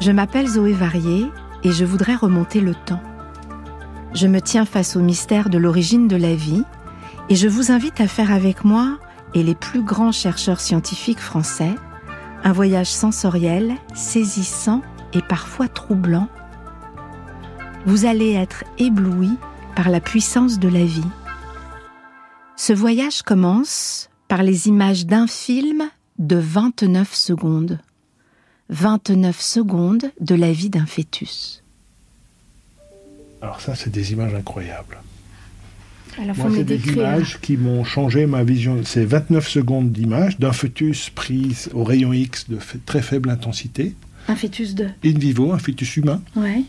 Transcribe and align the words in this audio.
Je 0.00 0.12
m'appelle 0.12 0.46
Zoé 0.46 0.72
Varier 0.72 1.26
et 1.64 1.72
je 1.72 1.84
voudrais 1.84 2.14
remonter 2.14 2.60
le 2.60 2.74
temps. 2.74 3.02
Je 4.14 4.26
me 4.26 4.40
tiens 4.40 4.64
face 4.64 4.94
au 4.94 5.00
mystère 5.00 5.50
de 5.50 5.58
l'origine 5.58 6.06
de 6.06 6.16
la 6.16 6.34
vie 6.34 6.62
et 7.28 7.34
je 7.34 7.48
vous 7.48 7.72
invite 7.72 8.00
à 8.00 8.06
faire 8.06 8.32
avec 8.32 8.64
moi 8.64 8.98
et 9.34 9.42
les 9.42 9.56
plus 9.56 9.82
grands 9.82 10.12
chercheurs 10.12 10.60
scientifiques 10.60 11.20
français 11.20 11.74
un 12.44 12.52
voyage 12.52 12.90
sensoriel, 12.90 13.74
saisissant 13.94 14.82
et 15.12 15.22
parfois 15.22 15.68
troublant. 15.68 16.28
Vous 17.84 18.06
allez 18.06 18.32
être 18.34 18.64
ébloui 18.78 19.32
par 19.74 19.88
la 19.90 20.00
puissance 20.00 20.58
de 20.58 20.68
la 20.68 20.84
vie. 20.84 21.02
Ce 22.56 22.72
voyage 22.72 23.22
commence 23.22 24.10
par 24.28 24.42
les 24.42 24.68
images 24.68 25.06
d'un 25.06 25.26
film 25.26 25.88
de 26.18 26.36
29 26.36 27.14
secondes. 27.14 27.80
29 28.70 29.40
secondes 29.40 30.10
de 30.20 30.34
la 30.34 30.52
vie 30.52 30.70
d'un 30.70 30.86
fœtus. 30.86 31.62
Alors 33.40 33.60
ça, 33.60 33.74
c'est 33.74 33.90
des 33.90 34.12
images 34.12 34.34
incroyables. 34.34 34.98
Alors, 36.20 36.36
Moi, 36.36 36.50
c'est 36.52 36.64
des 36.64 36.78
décrire. 36.78 36.96
images 36.96 37.38
qui 37.40 37.56
m'ont 37.56 37.84
changé 37.84 38.26
ma 38.26 38.42
vision. 38.42 38.80
C'est 38.84 39.04
29 39.04 39.46
secondes 39.48 39.92
d'images 39.92 40.38
d'un 40.38 40.52
fœtus 40.52 41.10
pris 41.10 41.66
au 41.72 41.84
rayon 41.84 42.12
X 42.12 42.48
de 42.50 42.58
très 42.84 43.02
faible 43.02 43.30
intensité, 43.30 43.94
Un 44.26 44.34
fœtus 44.34 44.74
de. 44.74 44.86
in 45.04 45.12
vivo, 45.18 45.52
un 45.52 45.58
fœtus 45.58 45.96
humain. 45.96 46.20
Ouais. 46.34 46.62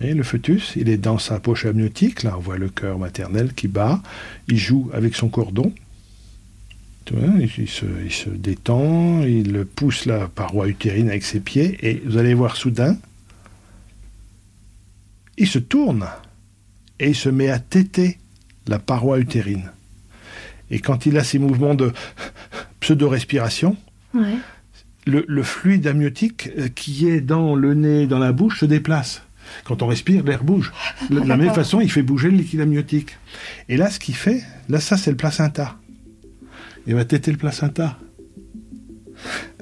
Et 0.00 0.14
le 0.14 0.24
fœtus, 0.24 0.72
il 0.74 0.88
est 0.88 0.96
dans 0.96 1.18
sa 1.18 1.38
poche 1.38 1.64
amniotique. 1.66 2.24
Là, 2.24 2.34
on 2.36 2.40
voit 2.40 2.58
le 2.58 2.68
cœur 2.68 2.98
maternel 2.98 3.52
qui 3.54 3.68
bat. 3.68 4.02
Il 4.48 4.56
joue 4.58 4.90
avec 4.92 5.14
son 5.14 5.28
cordon. 5.28 5.72
Tu 7.04 7.14
vois, 7.14 7.34
il, 7.38 7.68
se, 7.68 7.84
il 8.04 8.12
se 8.12 8.30
détend. 8.30 9.22
Il 9.22 9.64
pousse 9.64 10.06
la 10.06 10.28
paroi 10.28 10.68
utérine 10.68 11.08
avec 11.08 11.24
ses 11.24 11.40
pieds. 11.40 11.78
Et 11.82 12.02
vous 12.06 12.16
allez 12.18 12.34
voir 12.34 12.56
soudain, 12.56 12.96
il 15.38 15.46
se 15.46 15.58
tourne 15.58 16.06
et 17.00 17.08
il 17.08 17.14
se 17.16 17.28
met 17.28 17.50
à 17.50 17.58
téter 17.58 18.18
la 18.66 18.78
paroi 18.78 19.18
utérine. 19.18 19.70
Et 20.70 20.78
quand 20.78 21.06
il 21.06 21.18
a 21.18 21.24
ces 21.24 21.38
mouvements 21.38 21.74
de 21.74 21.92
pseudo-respiration, 22.80 23.76
Ouais. 24.14 24.36
le, 25.06 25.24
le 25.26 25.42
fluide 25.42 25.86
amniotique 25.86 26.50
euh, 26.58 26.68
qui 26.68 27.08
est 27.08 27.22
dans 27.22 27.54
le 27.56 27.72
nez, 27.72 28.06
dans 28.06 28.18
la 28.18 28.32
bouche, 28.32 28.60
se 28.60 28.66
déplace. 28.66 29.22
Quand 29.64 29.82
on 29.82 29.86
respire, 29.86 30.22
l'air 30.22 30.44
bouge. 30.44 30.70
De 31.10 31.18
la 31.20 31.36
même 31.38 31.52
façon, 31.54 31.80
il 31.80 31.90
fait 31.90 32.02
bouger 32.02 32.30
le 32.30 32.36
liquide 32.36 32.60
amniotique. 32.60 33.16
Et 33.70 33.76
là, 33.78 33.90
ce 33.90 33.98
qu'il 33.98 34.14
fait, 34.14 34.42
là, 34.68 34.80
ça, 34.80 34.96
c'est 34.98 35.10
le 35.10 35.16
placenta. 35.16 35.76
Il 36.86 36.94
va 36.94 37.04
téter 37.04 37.30
le 37.30 37.36
placenta. 37.36 37.98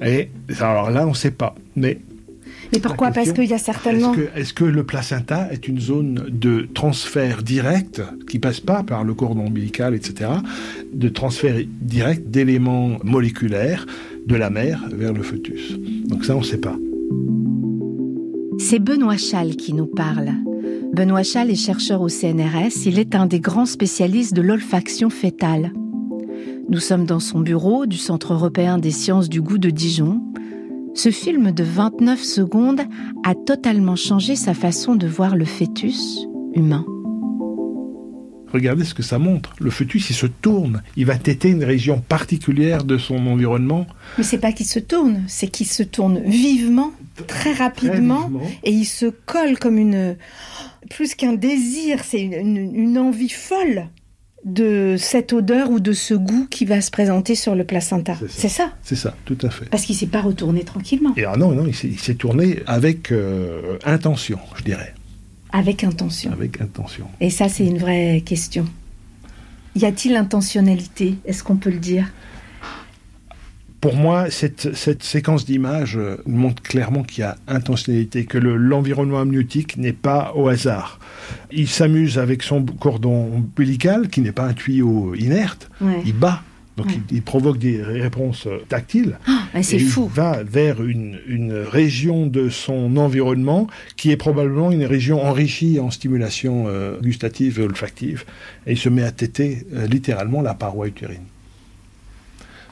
Et 0.03 0.29
alors 0.59 0.89
là, 0.89 1.05
on 1.05 1.11
ne 1.11 1.15
sait 1.15 1.31
pas. 1.31 1.55
Mais 1.75 1.99
Mais 2.73 2.79
pourquoi? 2.79 3.11
Parce 3.11 3.31
qu'il 3.33 3.45
y 3.45 3.53
a 3.53 3.57
certainement. 3.57 4.13
est-ce 4.13 4.21
que, 4.21 4.39
est-ce 4.39 4.53
que 4.53 4.63
le 4.63 4.83
placenta 4.83 5.51
est 5.51 5.67
une 5.67 5.79
zone 5.79 6.25
de 6.31 6.67
transfert 6.73 7.43
direct, 7.43 8.01
qui 8.27 8.39
passe 8.39 8.59
pas 8.59 8.83
par 8.83 9.03
le 9.03 9.13
cordon 9.13 9.47
ombilical, 9.47 9.93
etc., 9.93 10.31
de 10.93 11.09
transfert 11.09 11.55
direct 11.81 12.29
d'éléments 12.29 12.97
moléculaires 13.03 13.85
de 14.25 14.35
la 14.35 14.49
mère 14.49 14.83
vers 14.91 15.13
le 15.13 15.21
fœtus 15.21 15.77
Donc 16.07 16.25
ça, 16.25 16.35
on 16.35 16.39
ne 16.39 16.45
sait 16.45 16.57
pas. 16.57 16.77
C'est 18.59 18.79
Benoît 18.79 19.17
Schall 19.17 19.55
qui 19.55 19.73
nous 19.73 19.87
parle. 19.87 20.33
Benoît 20.93 21.23
Schall 21.23 21.49
est 21.49 21.55
chercheur 21.55 22.01
au 22.01 22.09
CNRS, 22.09 22.85
il 22.85 22.99
est 22.99 23.15
un 23.15 23.25
des 23.25 23.39
grands 23.39 23.65
spécialistes 23.65 24.33
de 24.33 24.41
l'olfaction 24.41 25.09
fétale. 25.09 25.71
Nous 26.69 26.79
sommes 26.79 27.05
dans 27.05 27.19
son 27.19 27.39
bureau 27.39 27.85
du 27.85 27.97
Centre 27.97 28.33
européen 28.33 28.77
des 28.77 28.91
sciences 28.91 29.29
du 29.29 29.41
goût 29.41 29.57
de 29.57 29.69
Dijon. 29.69 30.21
Ce 30.93 31.11
film 31.11 31.51
de 31.51 31.63
29 31.63 32.21
secondes 32.21 32.81
a 33.25 33.35
totalement 33.35 33.95
changé 33.95 34.35
sa 34.35 34.53
façon 34.53 34.95
de 34.95 35.07
voir 35.07 35.35
le 35.35 35.45
fœtus 35.45 36.27
humain. 36.53 36.85
Regardez 38.53 38.83
ce 38.83 38.93
que 38.93 39.03
ça 39.03 39.17
montre. 39.17 39.53
Le 39.61 39.69
fœtus, 39.69 40.09
il 40.09 40.13
se 40.13 40.25
tourne. 40.25 40.83
Il 40.97 41.05
va 41.05 41.15
téter 41.17 41.49
une 41.49 41.63
région 41.63 42.01
particulière 42.01 42.83
de 42.83 42.97
son 42.97 43.15
environnement. 43.27 43.87
Mais 44.17 44.25
c'est 44.25 44.39
pas 44.39 44.51
qu'il 44.51 44.65
se 44.65 44.79
tourne, 44.79 45.23
c'est 45.27 45.47
qu'il 45.47 45.67
se 45.67 45.83
tourne 45.83 46.19
vivement, 46.19 46.91
très 47.27 47.53
rapidement, 47.53 48.23
vivement. 48.27 48.41
et 48.65 48.71
il 48.71 48.83
se 48.85 49.05
colle 49.05 49.57
comme 49.57 49.77
une. 49.77 50.17
Plus 50.89 51.15
qu'un 51.15 51.31
désir, 51.33 51.99
c'est 52.03 52.19
une, 52.21 52.33
une- 52.57 52.75
une 52.75 52.97
envie 52.97 53.29
folle 53.29 53.87
de 54.45 54.95
cette 54.97 55.33
odeur 55.33 55.69
ou 55.69 55.79
de 55.79 55.93
ce 55.93 56.13
goût 56.15 56.47
qui 56.49 56.65
va 56.65 56.81
se 56.81 56.89
présenter 56.89 57.35
sur 57.35 57.53
le 57.55 57.63
placenta. 57.63 58.15
C'est 58.27 58.49
ça. 58.49 58.71
C'est 58.81 58.95
ça. 58.95 59.15
Tout 59.25 59.37
à 59.43 59.49
fait. 59.49 59.65
Parce 59.69 59.83
qu'il 59.83 59.95
s'est 59.95 60.07
pas 60.07 60.21
retourné 60.21 60.63
tranquillement, 60.63 61.13
Et 61.15 61.25
ah 61.25 61.35
non, 61.37 61.51
non, 61.51 61.65
il 61.67 61.75
s'est- 61.75 61.87
il 61.89 61.99
s'est 61.99 62.15
tourné 62.15 62.59
avec 62.65 63.11
euh, 63.11 63.77
intention, 63.85 64.39
je 64.57 64.63
dirais. 64.63 64.93
avec 65.51 65.83
intention. 65.83 66.31
Avec 66.31 66.59
intention. 66.61 67.07
Et 67.19 67.29
ça, 67.29 67.49
c'est 67.49 67.65
une 67.65 67.77
vraie 67.77 68.21
question. 68.25 68.65
Y 69.75 69.85
a-t-il 69.85 70.15
intentionnalité? 70.15 71.15
Est-ce 71.25 71.43
qu'on 71.43 71.57
peut 71.57 71.69
le 71.69 71.77
dire? 71.79 72.11
Pour 73.81 73.95
moi, 73.95 74.29
cette, 74.29 74.75
cette 74.75 75.01
séquence 75.01 75.43
d'images 75.45 75.97
euh, 75.97 76.17
montre 76.27 76.61
clairement 76.61 77.01
qu'il 77.01 77.21
y 77.21 77.23
a 77.23 77.35
intentionnalité, 77.47 78.25
que 78.25 78.37
le- 78.37 78.55
l'environnement 78.55 79.19
amniotique 79.19 79.75
n'est 79.77 79.91
pas 79.91 80.33
au 80.35 80.47
hasard. 80.49 80.99
Il 81.51 81.67
s'amuse 81.67 82.19
avec 82.19 82.43
son 82.43 82.63
cordon 82.63 83.31
ombilical, 83.37 84.07
qui 84.09 84.21
n'est 84.21 84.31
pas 84.31 84.45
un 84.45 84.53
tuyau 84.53 85.15
inerte, 85.15 85.69
Ouais. 85.81 86.01
il 86.05 86.13
bat. 86.13 86.43
Donc 86.77 86.85
Ouais. 86.87 86.93
il, 87.09 87.17
il 87.17 87.21
provoque 87.23 87.57
des 87.57 87.81
réponses 87.81 88.45
euh, 88.47 88.59
tactiles. 88.69 89.17
Ah, 89.27 89.39
mais 89.53 89.63
c'est 89.63 89.79
fou. 89.79 90.09
Il 90.11 90.15
va 90.15 90.43
vers 90.43 90.83
une, 90.83 91.17
une 91.27 91.51
région 91.53 92.27
de 92.27 92.49
son 92.49 92.95
environnement 92.97 93.67
qui 93.97 94.11
est 94.11 94.15
probablement 94.17 94.71
une 94.71 94.85
région 94.85 95.23
enrichie 95.25 95.79
en 95.79 95.89
stimulation 95.91 96.65
euh, 96.67 96.97
gustative 97.01 97.59
et 97.59 97.63
olfactive. 97.63 98.25
Et 98.67 98.73
il 98.73 98.77
se 98.77 98.89
met 98.89 99.03
à 99.03 99.11
téter 99.11 99.65
euh, 99.73 99.87
littéralement 99.87 100.41
la 100.43 100.53
paroi 100.53 100.87
utérine. 100.87 101.23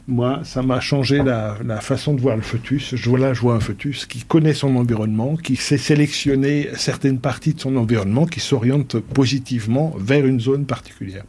Moi, 0.09 0.41
ça 0.43 0.63
m'a 0.63 0.79
changé 0.79 1.21
la, 1.23 1.55
la 1.63 1.81
façon 1.81 2.15
de 2.15 2.19
voir 2.21 2.35
le 2.35 2.41
fœtus. 2.41 2.95
Je 2.95 3.09
vois 3.09 3.19
là, 3.19 3.33
je 3.35 3.41
vois 3.41 3.53
un 3.53 3.59
fœtus 3.59 4.05
qui 4.07 4.23
connaît 4.23 4.55
son 4.55 4.75
environnement, 4.75 5.35
qui 5.35 5.55
sait 5.55 5.77
sélectionner 5.77 6.67
certaines 6.75 7.19
parties 7.19 7.53
de 7.53 7.59
son 7.59 7.75
environnement, 7.77 8.25
qui 8.25 8.39
s'oriente 8.39 8.97
positivement 8.99 9.93
vers 9.99 10.25
une 10.25 10.39
zone 10.39 10.65
particulière. 10.65 11.23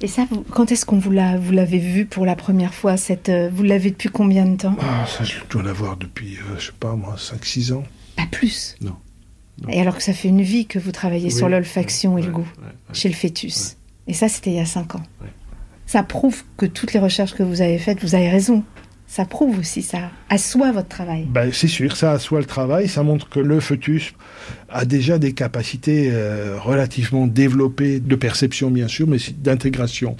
Et 0.00 0.06
ça, 0.06 0.24
vous- 0.30 0.42
quand 0.50 0.70
est-ce 0.72 0.86
qu'on 0.86 0.98
vous 0.98 1.10
l'a, 1.10 1.36
vous 1.36 1.52
l'avez 1.52 1.78
vu 1.78 2.06
pour 2.06 2.24
la 2.26 2.36
première 2.36 2.74
fois 2.74 2.96
cette, 2.96 3.28
euh, 3.28 3.50
Vous 3.52 3.64
l'avez 3.64 3.90
depuis 3.90 4.08
combien 4.08 4.46
de 4.46 4.56
temps? 4.56 4.76
Ah, 4.80 5.04
ça, 5.06 5.24
je 5.24 5.34
dois 5.50 5.62
l'avoir 5.62 5.96
depuis, 5.96 6.36
euh, 6.36 6.58
je 6.58 6.66
sais 6.66 6.72
pas 6.78 6.94
moi, 6.94 7.16
5-6 7.18 7.72
ans. 7.72 7.82
Pas 8.16 8.26
plus. 8.30 8.76
Non. 8.80 8.94
Non. 9.62 9.68
Et 9.68 9.80
alors 9.80 9.96
que 9.96 10.02
ça 10.02 10.12
fait 10.12 10.28
une 10.28 10.42
vie 10.42 10.66
que 10.66 10.78
vous 10.78 10.92
travaillez 10.92 11.26
Oui, 11.26 11.30
sur 11.32 11.48
l'olfaction 11.48 12.16
et 12.18 12.22
le 12.22 12.30
goût 12.30 12.40
ouais, 12.58 12.64
ouais. 12.66 12.72
chez 12.94 13.08
le 13.08 13.14
fœtus. 13.14 13.76
Et 14.06 14.14
ça, 14.14 14.28
c'était 14.28 14.50
il 14.50 14.56
y 14.56 14.60
a 14.60 14.64
cinq 14.66 14.94
ans. 14.94 15.02
Ça 15.90 16.04
prouve 16.04 16.44
que 16.56 16.66
toutes 16.66 16.92
les 16.92 17.00
recherches 17.00 17.34
que 17.34 17.42
vous 17.42 17.62
avez 17.62 17.76
faites, 17.76 18.00
vous 18.00 18.14
avez 18.14 18.28
raison. 18.28 18.62
Ça 19.08 19.24
prouve 19.24 19.58
aussi, 19.58 19.82
ça 19.82 20.12
assoit 20.28 20.70
votre 20.70 20.86
travail. 20.86 21.26
Ben, 21.28 21.50
c'est 21.52 21.66
sûr, 21.66 21.96
ça 21.96 22.12
assoit 22.12 22.38
le 22.38 22.44
travail, 22.44 22.86
ça 22.86 23.02
montre 23.02 23.28
que 23.28 23.40
le 23.40 23.58
fœtus 23.58 24.14
a 24.68 24.84
déjà 24.84 25.18
des 25.18 25.32
capacités 25.32 26.10
euh, 26.12 26.60
relativement 26.60 27.26
développées 27.26 27.98
de 27.98 28.14
perception, 28.14 28.70
bien 28.70 28.86
sûr, 28.86 29.08
mais 29.08 29.16
aussi 29.16 29.32
d'intégration 29.32 30.16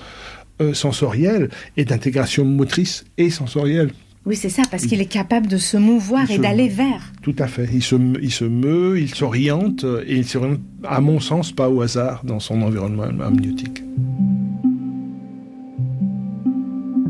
euh, 0.60 0.74
sensorielle 0.74 1.50
et 1.76 1.84
d'intégration 1.84 2.44
motrice 2.44 3.04
et 3.16 3.30
sensorielle. 3.30 3.92
Oui, 4.26 4.34
c'est 4.34 4.48
ça, 4.48 4.62
parce 4.72 4.86
qu'il 4.86 5.00
est 5.00 5.06
capable 5.06 5.46
de 5.46 5.56
se 5.56 5.76
mouvoir 5.76 6.24
Il 6.28 6.34
et 6.34 6.38
d'aller 6.38 6.68
vers. 6.68 7.12
Tout 7.22 7.36
à 7.38 7.46
fait. 7.46 7.68
Il 7.72 7.84
se, 7.84 7.94
il 8.20 8.32
se 8.32 8.44
meut, 8.44 8.98
il 8.98 9.14
s'oriente, 9.14 9.84
euh, 9.84 10.02
et 10.04 10.16
il 10.16 10.26
s'oriente, 10.26 10.58
à 10.82 11.00
mon 11.00 11.20
sens, 11.20 11.52
pas 11.52 11.68
au 11.68 11.80
hasard 11.80 12.22
dans 12.24 12.40
son 12.40 12.60
environnement 12.60 13.04
amniotique. 13.04 13.84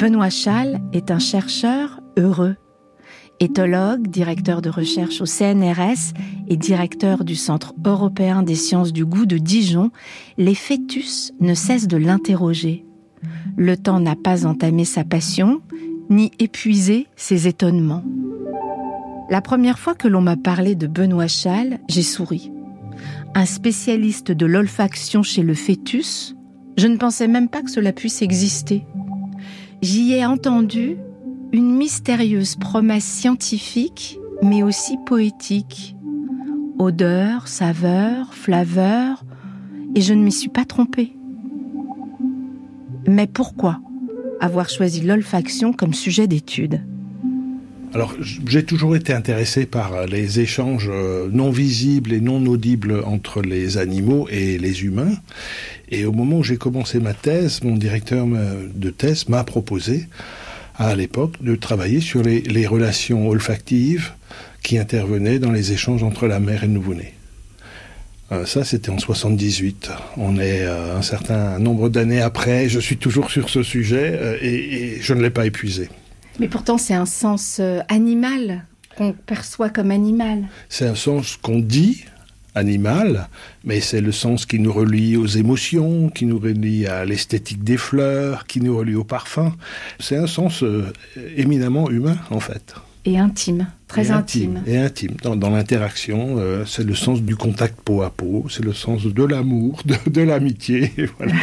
Benoît 0.00 0.30
Schall 0.30 0.80
est 0.94 1.10
un 1.10 1.18
chercheur 1.18 2.00
heureux. 2.16 2.56
Éthologue, 3.38 4.08
directeur 4.08 4.62
de 4.62 4.70
recherche 4.70 5.20
au 5.20 5.26
CNRS 5.26 6.14
et 6.48 6.56
directeur 6.56 7.22
du 7.22 7.36
Centre 7.36 7.74
européen 7.84 8.42
des 8.42 8.54
sciences 8.54 8.94
du 8.94 9.04
goût 9.04 9.26
de 9.26 9.36
Dijon, 9.36 9.90
les 10.38 10.54
fœtus 10.54 11.32
ne 11.40 11.52
cessent 11.52 11.86
de 11.86 11.98
l'interroger. 11.98 12.86
Le 13.58 13.76
temps 13.76 14.00
n'a 14.00 14.16
pas 14.16 14.46
entamé 14.46 14.86
sa 14.86 15.04
passion, 15.04 15.60
ni 16.08 16.30
épuisé 16.38 17.06
ses 17.14 17.46
étonnements. 17.46 18.02
La 19.28 19.42
première 19.42 19.78
fois 19.78 19.94
que 19.94 20.08
l'on 20.08 20.22
m'a 20.22 20.38
parlé 20.38 20.76
de 20.76 20.86
Benoît 20.86 21.28
Chal, 21.28 21.78
j'ai 21.90 22.02
souri. 22.02 22.50
Un 23.34 23.44
spécialiste 23.44 24.32
de 24.32 24.46
l'olfaction 24.46 25.22
chez 25.22 25.42
le 25.42 25.52
fœtus, 25.52 26.34
je 26.78 26.86
ne 26.86 26.96
pensais 26.96 27.28
même 27.28 27.50
pas 27.50 27.60
que 27.60 27.70
cela 27.70 27.92
puisse 27.92 28.22
exister. 28.22 28.86
J'y 29.82 30.12
ai 30.12 30.26
entendu 30.26 30.98
une 31.52 31.74
mystérieuse 31.74 32.56
promesse 32.56 33.04
scientifique, 33.04 34.18
mais 34.42 34.62
aussi 34.62 34.96
poétique. 35.06 35.96
Odeur, 36.78 37.48
saveur, 37.48 38.34
flaveur, 38.34 39.24
et 39.94 40.02
je 40.02 40.14
ne 40.14 40.22
m'y 40.22 40.32
suis 40.32 40.50
pas 40.50 40.64
trompée. 40.64 41.16
Mais 43.08 43.26
pourquoi 43.26 43.80
avoir 44.40 44.68
choisi 44.68 45.00
l'olfaction 45.00 45.72
comme 45.72 45.94
sujet 45.94 46.26
d'étude? 46.26 46.82
Alors, 47.92 48.14
j'ai 48.46 48.64
toujours 48.64 48.94
été 48.94 49.12
intéressé 49.12 49.66
par 49.66 50.06
les 50.06 50.38
échanges 50.38 50.88
euh, 50.88 51.28
non 51.32 51.50
visibles 51.50 52.12
et 52.12 52.20
non 52.20 52.46
audibles 52.46 53.02
entre 53.04 53.42
les 53.42 53.78
animaux 53.78 54.28
et 54.30 54.58
les 54.58 54.84
humains. 54.84 55.12
Et 55.90 56.04
au 56.04 56.12
moment 56.12 56.38
où 56.38 56.44
j'ai 56.44 56.56
commencé 56.56 57.00
ma 57.00 57.14
thèse, 57.14 57.64
mon 57.64 57.74
directeur 57.74 58.26
de 58.28 58.90
thèse 58.90 59.28
m'a 59.28 59.42
proposé, 59.42 60.06
à 60.76 60.94
l'époque, 60.94 61.42
de 61.42 61.56
travailler 61.56 62.00
sur 62.00 62.22
les, 62.22 62.66
relations 62.68 63.28
olfactives 63.28 64.12
qui 64.62 64.78
intervenaient 64.78 65.40
dans 65.40 65.50
les 65.50 65.72
échanges 65.72 66.04
entre 66.04 66.28
la 66.28 66.38
mère 66.38 66.62
et 66.62 66.68
le 66.68 66.74
nouveau-né. 66.74 67.14
Euh, 68.30 68.46
ça, 68.46 68.62
c'était 68.62 68.90
en 68.90 68.98
78. 68.98 69.90
On 70.16 70.38
est 70.38 70.62
euh, 70.62 70.96
un 70.96 71.02
certain 71.02 71.58
nombre 71.58 71.88
d'années 71.88 72.20
après. 72.20 72.68
Je 72.68 72.78
suis 72.78 72.98
toujours 72.98 73.32
sur 73.32 73.50
ce 73.50 73.64
sujet 73.64 74.38
et, 74.42 74.94
et 74.94 75.02
je 75.02 75.12
ne 75.12 75.22
l'ai 75.22 75.30
pas 75.30 75.44
épuisé. 75.44 75.88
Mais 76.38 76.48
pourtant, 76.48 76.78
c'est 76.78 76.94
un 76.94 77.06
sens 77.06 77.58
euh, 77.60 77.80
animal 77.88 78.64
qu'on 78.96 79.12
perçoit 79.12 79.70
comme 79.70 79.90
animal. 79.90 80.44
C'est 80.68 80.86
un 80.86 80.94
sens 80.94 81.36
qu'on 81.36 81.58
dit 81.58 82.04
animal, 82.54 83.28
mais 83.64 83.80
c'est 83.80 84.00
le 84.00 84.12
sens 84.12 84.46
qui 84.46 84.58
nous 84.58 84.72
relie 84.72 85.16
aux 85.16 85.26
émotions, 85.26 86.08
qui 86.08 86.26
nous 86.26 86.38
relie 86.38 86.86
à 86.86 87.04
l'esthétique 87.04 87.62
des 87.62 87.76
fleurs, 87.76 88.46
qui 88.46 88.60
nous 88.60 88.76
relie 88.76 88.94
au 88.94 89.04
parfum. 89.04 89.54
C'est 89.98 90.16
un 90.16 90.26
sens 90.26 90.62
euh, 90.62 90.92
éminemment 91.36 91.90
humain, 91.90 92.16
en 92.30 92.40
fait. 92.40 92.74
Et 93.06 93.18
intime, 93.18 93.68
très 93.88 94.10
intime. 94.10 94.62
Et 94.66 94.76
intime. 94.76 95.16
Dans, 95.22 95.48
l'interaction, 95.48 96.36
euh, 96.38 96.64
c'est 96.66 96.84
le 96.84 96.94
sens 96.94 97.22
du 97.22 97.34
contact 97.34 97.80
peau 97.80 98.02
à 98.02 98.10
peau, 98.10 98.46
c'est 98.50 98.64
le 98.64 98.74
sens 98.74 99.04
de 99.04 99.24
l'amour, 99.24 99.82
de, 99.86 99.96
de 100.10 100.20
l'amitié, 100.20 100.92
voilà. 101.18 101.34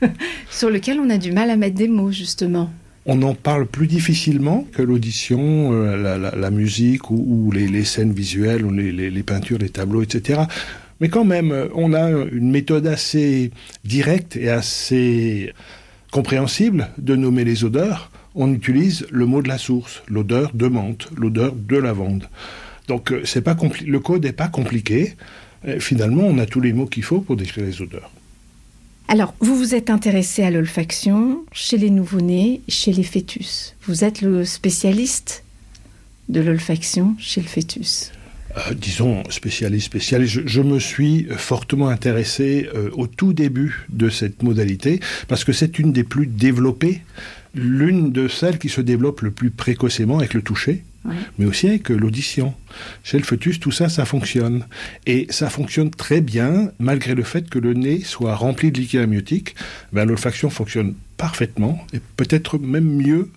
Sur 0.50 0.70
lequel 0.70 0.98
on 1.00 1.10
a 1.10 1.18
du 1.18 1.32
mal 1.32 1.50
à 1.50 1.56
mettre 1.56 1.76
des 1.76 1.88
mots, 1.88 2.12
justement 2.12 2.70
on 3.06 3.22
en 3.22 3.34
parle 3.34 3.66
plus 3.66 3.86
difficilement 3.86 4.66
que 4.72 4.82
l'audition, 4.82 5.72
euh, 5.72 6.18
la, 6.34 6.50
musique 6.50 7.10
ou, 7.10 7.50
les, 7.52 7.84
scènes 7.84 8.12
visuelles, 8.12 8.64
ou 8.64 8.72
les, 8.72 9.22
peintures, 9.22 9.58
les 9.58 9.68
tableaux, 9.68 10.02
etc. 10.02 10.42
Mais 11.00 11.08
quand 11.08 11.24
même, 11.24 11.52
euh, 11.52 11.68
on 11.74 11.94
a 11.94 12.10
une 12.10 12.50
méthode 12.50 12.86
assez 12.86 13.52
directe 13.84 14.36
et 14.36 14.50
assez 14.50 15.52
compréhensible 16.10 16.88
de 16.98 17.14
nommer 17.14 17.44
les 17.44 17.64
odeurs. 17.64 18.10
On 18.34 18.52
utilise 18.52 19.06
le 19.10 19.24
mot 19.24 19.40
de 19.40 19.48
la 19.48 19.58
source, 19.58 20.02
l'odeur 20.08 20.50
de 20.52 20.66
menthe, 20.66 21.08
l'odeur 21.16 21.54
de 21.54 21.76
lavande. 21.76 22.28
Donc 22.88 23.12
euh, 23.12 23.22
c'est 23.24 23.40
pas 23.40 23.56
le 23.86 24.00
code 24.00 24.24
n'est 24.24 24.32
pas 24.32 24.48
compliqué. 24.48 25.14
finalement, 25.78 26.22
on 26.24 26.38
a 26.38 26.46
tous 26.46 26.60
les 26.60 26.72
mots 26.72 26.86
qu'il 26.86 27.02
faut 27.02 27.20
pour 27.20 27.36
décrire 27.36 27.64
les 27.64 27.80
odeurs. 27.82 28.10
Alors, 29.08 29.34
vous 29.38 29.56
vous 29.56 29.74
êtes 29.76 29.88
intéressé 29.88 30.42
à 30.42 30.50
l'olfaction 30.50 31.44
chez 31.52 31.76
les 31.76 31.90
nouveau-nés, 31.90 32.60
chez 32.68 32.92
les 32.92 33.04
fœtus. 33.04 33.76
Vous 33.82 34.02
êtes 34.02 34.20
le 34.20 34.44
spécialiste 34.44 35.44
de 36.28 36.40
l'olfaction 36.40 37.14
chez 37.20 37.40
le 37.40 37.46
fœtus. 37.46 38.10
Euh, 38.56 38.74
disons 38.74 39.22
spécialiste, 39.30 39.86
spécialiste. 39.86 40.40
Je, 40.46 40.60
me 40.60 40.80
suis 40.80 41.28
fortement 41.36 41.88
intéressé 41.88 42.68
euh, 42.74 42.90
au 42.94 43.06
tout 43.06 43.32
début 43.32 43.86
de 43.90 44.08
cette 44.08 44.42
modalité 44.42 44.98
parce 45.28 45.44
que 45.44 45.52
c'est 45.52 45.78
une 45.78 45.92
des 45.92 46.04
plus 46.04 46.26
développées, 46.26 47.02
l'une 47.54 48.10
de 48.10 48.26
celles 48.26 48.58
qui 48.58 48.68
se 48.68 48.80
développe 48.80 49.20
le 49.20 49.30
plus 49.30 49.50
précocement 49.50 50.18
avec 50.18 50.34
le 50.34 50.42
toucher 50.42 50.82
mais 51.38 51.46
aussi 51.46 51.68
avec 51.68 51.88
l'audition. 51.88 52.54
Chez 53.02 53.18
le 53.18 53.24
fœtus, 53.24 53.60
tout 53.60 53.70
ça, 53.70 53.88
ça 53.88 54.04
fonctionne. 54.04 54.66
Et 55.06 55.26
ça 55.30 55.50
fonctionne 55.50 55.90
très 55.90 56.20
bien, 56.20 56.70
malgré 56.78 57.14
le 57.14 57.22
fait 57.22 57.48
que 57.48 57.58
le 57.58 57.74
nez 57.74 58.00
soit 58.00 58.34
rempli 58.34 58.70
de 58.72 58.80
liquide 58.80 59.00
amniotique. 59.00 59.54
Ben, 59.92 60.04
L'olfaction 60.04 60.50
fonctionne 60.50 60.94
parfaitement, 61.16 61.84
et 61.92 62.00
peut-être 62.16 62.58
même 62.58 62.84
mieux 62.84 63.30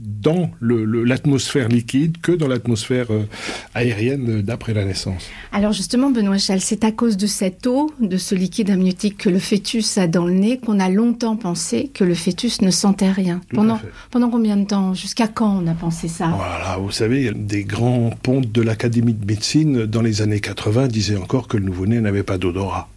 dans 0.00 0.50
l'atmosphère 0.60 1.68
liquide 1.68 2.20
que 2.22 2.32
dans 2.32 2.48
l'atmosphère 2.48 3.06
euh, 3.10 3.28
aérienne 3.74 4.40
d'après 4.40 4.72
la 4.72 4.84
naissance. 4.84 5.28
Alors 5.52 5.72
justement, 5.72 6.10
Benoît 6.10 6.38
Chal, 6.38 6.60
c'est 6.60 6.84
à 6.84 6.92
cause 6.92 7.16
de 7.18 7.26
cette 7.26 7.66
eau, 7.66 7.92
de 8.00 8.16
ce 8.16 8.34
liquide 8.34 8.70
amniotique 8.70 9.18
que 9.18 9.28
le 9.28 9.38
fœtus 9.38 9.98
a 9.98 10.06
dans 10.06 10.24
le 10.24 10.32
nez 10.32 10.58
qu'on 10.58 10.80
a 10.80 10.88
longtemps 10.88 11.36
pensé 11.36 11.90
que 11.92 12.04
le 12.04 12.14
fœtus 12.14 12.62
ne 12.62 12.70
sentait 12.70 13.10
rien. 13.10 13.42
pendant, 13.52 13.78
pendant 14.10 14.30
combien 14.30 14.56
de 14.56 14.64
temps? 14.64 14.94
Jusqu'à 14.94 15.28
quand 15.28 15.62
on 15.62 15.66
a 15.66 15.74
pensé 15.74 16.08
ça? 16.08 16.28
Voilà, 16.28 16.78
vous 16.78 16.90
savez, 16.90 17.32
des 17.34 17.64
grands 17.64 18.10
pontes 18.22 18.50
de 18.50 18.62
l'Académie 18.62 19.14
de 19.14 19.26
médecine 19.26 19.84
dans 19.84 20.02
les 20.02 20.22
années 20.22 20.40
80 20.40 20.88
disaient 20.88 21.16
encore 21.16 21.46
que 21.46 21.56
le 21.56 21.64
nouveau-né 21.64 22.00
n'avait 22.00 22.22
pas 22.22 22.38
d'odorat. 22.38 22.88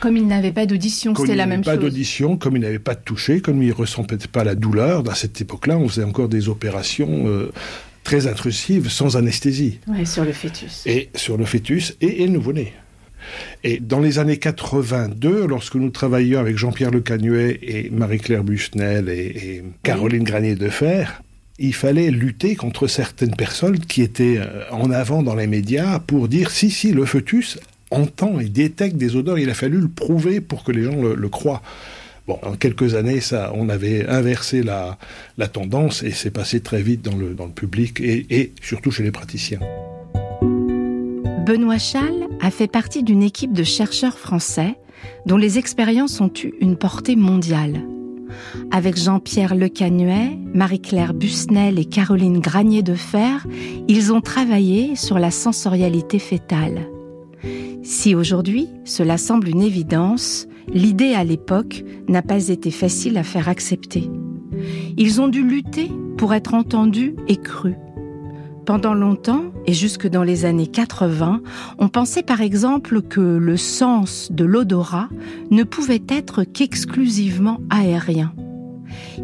Comme 0.00 0.16
il 0.16 0.26
n'avait 0.26 0.52
pas 0.52 0.66
d'audition, 0.66 1.14
c'était 1.14 1.36
la 1.36 1.46
même 1.46 1.62
chose. 1.62 1.74
Pas 1.74 1.80
d'audition, 1.80 2.36
comme 2.36 2.56
il 2.56 2.62
n'avait 2.62 2.78
pas 2.78 2.94
de 2.94 3.00
toucher, 3.00 3.40
comme 3.40 3.62
il 3.62 3.68
ne 3.68 3.74
ressentait 3.74 4.16
pas 4.16 4.44
la 4.44 4.54
douleur. 4.54 5.02
Dans 5.02 5.14
cette 5.14 5.40
époque-là, 5.40 5.76
on 5.76 5.88
faisait 5.88 6.04
encore 6.04 6.28
des 6.28 6.48
opérations 6.48 7.28
euh, 7.28 7.52
très 8.02 8.26
intrusives, 8.26 8.88
sans 8.88 9.16
anesthésie. 9.16 9.78
Oui, 9.86 10.06
sur 10.06 10.24
le 10.24 10.32
fœtus. 10.32 10.82
Et 10.86 11.10
sur 11.14 11.36
le 11.36 11.44
fœtus 11.44 11.96
et, 12.00 12.26
le 12.26 12.32
nouveau-né. 12.32 12.72
Et 13.62 13.78
dans 13.78 14.00
les 14.00 14.18
années 14.18 14.38
82, 14.38 15.46
lorsque 15.46 15.74
nous 15.74 15.90
travaillions 15.90 16.40
avec 16.40 16.56
Jean-Pierre 16.56 16.90
Le 16.90 17.00
Canuet 17.00 17.58
et 17.62 17.90
Marie-Claire 17.90 18.42
Busnel 18.42 19.10
et, 19.10 19.62
Caroline 19.82 20.24
Granier 20.24 20.54
de 20.54 20.70
Fer, 20.70 21.22
il 21.58 21.74
fallait 21.74 22.10
lutter 22.10 22.56
contre 22.56 22.86
certaines 22.86 23.36
personnes 23.36 23.78
qui 23.78 24.00
étaient 24.00 24.38
euh, 24.38 24.62
en 24.70 24.90
avant 24.90 25.22
dans 25.22 25.34
les 25.34 25.46
médias 25.46 25.98
pour 25.98 26.26
dire 26.26 26.50
si, 26.50 26.70
si, 26.70 26.92
le 26.92 27.04
fœtus 27.04 27.58
entend 27.90 28.40
et 28.40 28.48
détecte 28.48 28.96
des 28.96 29.16
odeurs. 29.16 29.38
Il 29.38 29.50
a 29.50 29.54
fallu 29.54 29.80
le 29.80 29.88
prouver 29.88 30.40
pour 30.40 30.64
que 30.64 30.72
les 30.72 30.84
gens 30.84 31.02
le, 31.02 31.28
croient. 31.28 31.62
Bon, 32.26 32.38
en 32.42 32.52
quelques 32.52 32.94
années, 32.94 33.20
ça, 33.20 33.52
on 33.54 33.68
avait 33.68 34.06
inversé 34.06 34.62
la, 34.62 34.98
tendance 35.52 36.02
et 36.02 36.12
c'est 36.12 36.30
passé 36.30 36.60
très 36.60 36.82
vite 36.82 37.02
dans 37.02 37.16
le, 37.16 37.34
public 37.54 38.00
et, 38.00 38.26
et 38.30 38.52
surtout 38.62 38.90
chez 38.90 39.02
les 39.02 39.10
praticiens. 39.10 39.60
Benoît 41.46 41.78
Chal 41.78 42.28
a 42.40 42.50
fait 42.50 42.70
partie 42.70 43.02
d'une 43.02 43.22
équipe 43.22 43.52
de 43.52 43.64
chercheurs 43.64 44.18
français 44.18 44.76
dont 45.26 45.36
les 45.36 45.58
expériences 45.58 46.20
ont 46.20 46.30
eu 46.44 46.52
une 46.60 46.76
portée 46.76 47.16
mondiale. 47.16 47.80
Avec 48.70 48.96
Jean-Pierre 48.96 49.54
Lecanuet, 49.54 50.38
Marie-Claire 50.54 51.14
Busnel 51.14 51.78
et 51.78 51.84
Caroline 51.84 52.38
Granier 52.38 52.82
de 52.82 52.94
Fer, 52.94 53.46
ils 53.88 54.12
ont 54.12 54.20
travaillé 54.20 54.94
sur 54.96 55.18
la 55.18 55.30
sensorialité 55.30 56.18
fétale. 56.18 56.86
Si 57.82 58.14
aujourd'hui 58.14 58.68
cela 58.84 59.16
semble 59.16 59.48
une 59.48 59.62
évidence, 59.62 60.46
l'idée 60.72 61.14
à 61.14 61.24
l'époque 61.24 61.84
n'a 62.08 62.22
pas 62.22 62.48
été 62.48 62.70
facile 62.70 63.16
à 63.16 63.22
faire 63.22 63.48
accepter. 63.48 64.10
Ils 64.98 65.20
ont 65.20 65.28
dû 65.28 65.42
lutter 65.42 65.90
pour 66.18 66.34
être 66.34 66.54
entendus 66.54 67.14
et 67.28 67.36
crus. 67.36 67.76
Pendant 68.66 68.94
longtemps, 68.94 69.44
et 69.66 69.72
jusque 69.72 70.06
dans 70.06 70.22
les 70.22 70.44
années 70.44 70.66
80, 70.66 71.40
on 71.78 71.88
pensait 71.88 72.22
par 72.22 72.42
exemple 72.42 73.00
que 73.02 73.20
le 73.20 73.56
sens 73.56 74.30
de 74.30 74.44
l'odorat 74.44 75.08
ne 75.50 75.62
pouvait 75.62 76.02
être 76.08 76.44
qu'exclusivement 76.44 77.58
aérien. 77.70 78.32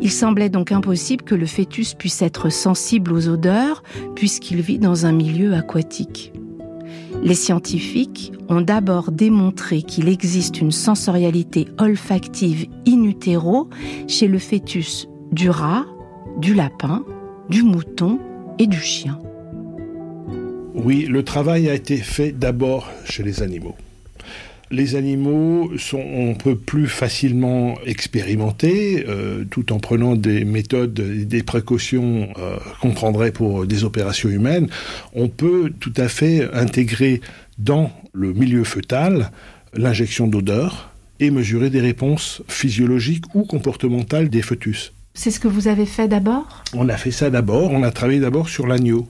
Il 0.01 0.11
semblait 0.11 0.49
donc 0.49 0.73
impossible 0.73 1.25
que 1.25 1.35
le 1.35 1.47
fœtus 1.47 1.95
puisse 1.95 2.23
être 2.23 2.51
sensible 2.51 3.13
aux 3.13 3.29
odeurs 3.29 3.83
puisqu'il 4.15 4.63
vit 4.63 4.79
dans 4.79 5.07
un 5.07 5.13
milieu 5.13 5.55
aquatique. 5.55 6.33
Les 7.23 7.35
scientifiques 7.35 8.33
ont 8.49 8.61
d'abord 8.61 9.11
démontré 9.11 9.83
qu'il 9.83 10.09
existe 10.09 10.61
une 10.61 10.71
sensorialité 10.71 11.67
olfactive 11.79 12.67
in 12.87 13.03
utero 13.03 13.69
chez 14.07 14.29
le 14.29 14.39
fœtus 14.39 15.09
du 15.33 15.51
rat, 15.51 15.87
du 16.39 16.55
lapin, 16.55 17.05
du 17.49 17.63
mouton 17.63 18.19
et 18.59 18.67
du 18.67 18.79
chien. 18.79 19.19
Oui, 20.75 21.07
le 21.07 21.25
travail 21.25 21.69
a 21.69 21.75
été 21.75 21.97
fait 21.97 22.33
d'abord 22.33 22.89
chez 23.05 23.23
les 23.23 23.43
animaux. 23.43 23.75
Les 24.71 24.97
animaux 24.97 25.71
sont 25.79 25.99
on 25.99 26.35
peut 26.35 26.57
plus 26.57 26.89
facilement 26.89 27.77
expérimenter, 27.87 29.05
euh, 29.09 29.45
tout 29.49 29.73
en 29.73 29.79
prenant 29.79 30.17
des 30.17 30.45
méthodes 30.45 30.99
et 30.99 31.25
des 31.25 31.45
précautions 31.45 32.29
euh, 32.39 32.57
qu'on 32.81 32.91
prendrait 32.91 33.31
pour 33.31 33.65
des 33.65 33.85
opérations 33.85 34.29
humaines. 34.29 34.69
On 35.15 35.29
peut 35.29 35.73
tout 35.79 35.93
à 35.97 36.09
fait 36.09 36.53
intégrer 36.53 37.21
dans 37.59 37.93
le 38.13 38.33
milieu 38.33 38.65
fœtal 38.65 39.31
l'injection 39.73 40.27
d'odeur 40.27 40.91
et 41.21 41.31
mesurer 41.31 41.71
des 41.71 41.81
réponses 41.81 42.43
physiologiques 42.49 43.35
ou 43.35 43.45
comportementales 43.45 44.29
des 44.29 44.43
fœtus. 44.43 44.93
C'est 45.15 45.31
ce 45.31 45.39
que 45.39 45.49
vous 45.49 45.69
avez 45.69 45.87
fait 45.87 46.09
d'abord? 46.09 46.65
On 46.75 46.89
a 46.89 46.97
fait 46.97 47.13
ça 47.13 47.31
d'abord, 47.31 47.71
on 47.71 47.85
a 47.85 47.91
travaillé 47.93 48.21
d'abord 48.21 48.49
sur 48.49 48.67
l'agneau. 48.67 49.07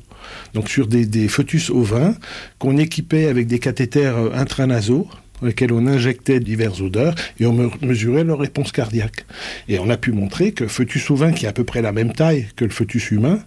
donc 0.55 0.69
sur 0.69 0.87
des, 0.87 1.07
des 1.07 1.29
fœtus 1.29 1.71
ovins 1.71 2.15
qu'on 2.59 2.77
équipait 2.77 3.27
avec 3.27 3.47
des 3.47 3.59
cathéters 3.59 4.17
euh, 4.17 4.31
intranasaux 4.35 5.09
dans 5.41 5.47
lesquels 5.47 5.73
on 5.73 5.87
injectait 5.87 6.41
diverses 6.41 6.81
odeurs 6.81 7.15
et 7.39 7.47
on 7.47 7.71
mesurait 7.83 8.25
leur 8.25 8.39
réponse 8.39 8.73
cardiaque. 8.73 9.27
Et 9.69 9.79
on 9.79 9.91
a 9.91 9.97
pu 9.97 10.13
montrer 10.13 10.53
que 10.53 10.67
fœtus 10.67 11.11
ovin, 11.11 11.33
qui 11.33 11.47
est 11.47 11.49
à 11.49 11.53
peu 11.53 11.65
près 11.65 11.83
la 11.83 11.93
même 11.93 12.13
taille 12.13 12.49
que 12.57 12.65
le 12.65 12.71
fœtus 12.71 13.11
humain, 13.11 13.41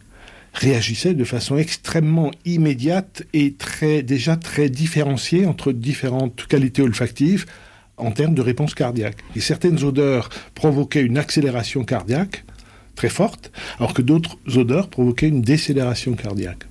réagissait 0.53 1.13
de 1.13 1.24
façon 1.24 1.58
extrêmement 1.58 2.31
immédiate 2.46 3.24
et 3.34 3.53
très, 3.53 4.01
déjà 4.01 4.36
très 4.36 4.69
différenciée 4.69 5.46
entre 5.46 5.72
différentes 5.72 6.48
qualités 6.48 6.81
olfactives 6.81 7.46
en 7.98 8.12
termes 8.12 8.34
de 8.34 8.41
réponse 8.41 8.74
cardiaque. 8.74 9.17
Et 9.36 9.41
certaines 9.41 9.84
odeurs 9.84 10.29
provoquaient 10.55 11.01
une 11.01 11.17
accélération 11.17 11.84
cardiaque 11.84 12.46
très 12.96 13.10
forte, 13.10 13.51
alors 13.77 13.93
que 13.93 14.01
d'autres 14.01 14.38
odeurs 14.55 14.89
provoquaient 14.89 15.27
une 15.27 15.41
décélération 15.41 16.13
cardiaque. 16.13 16.65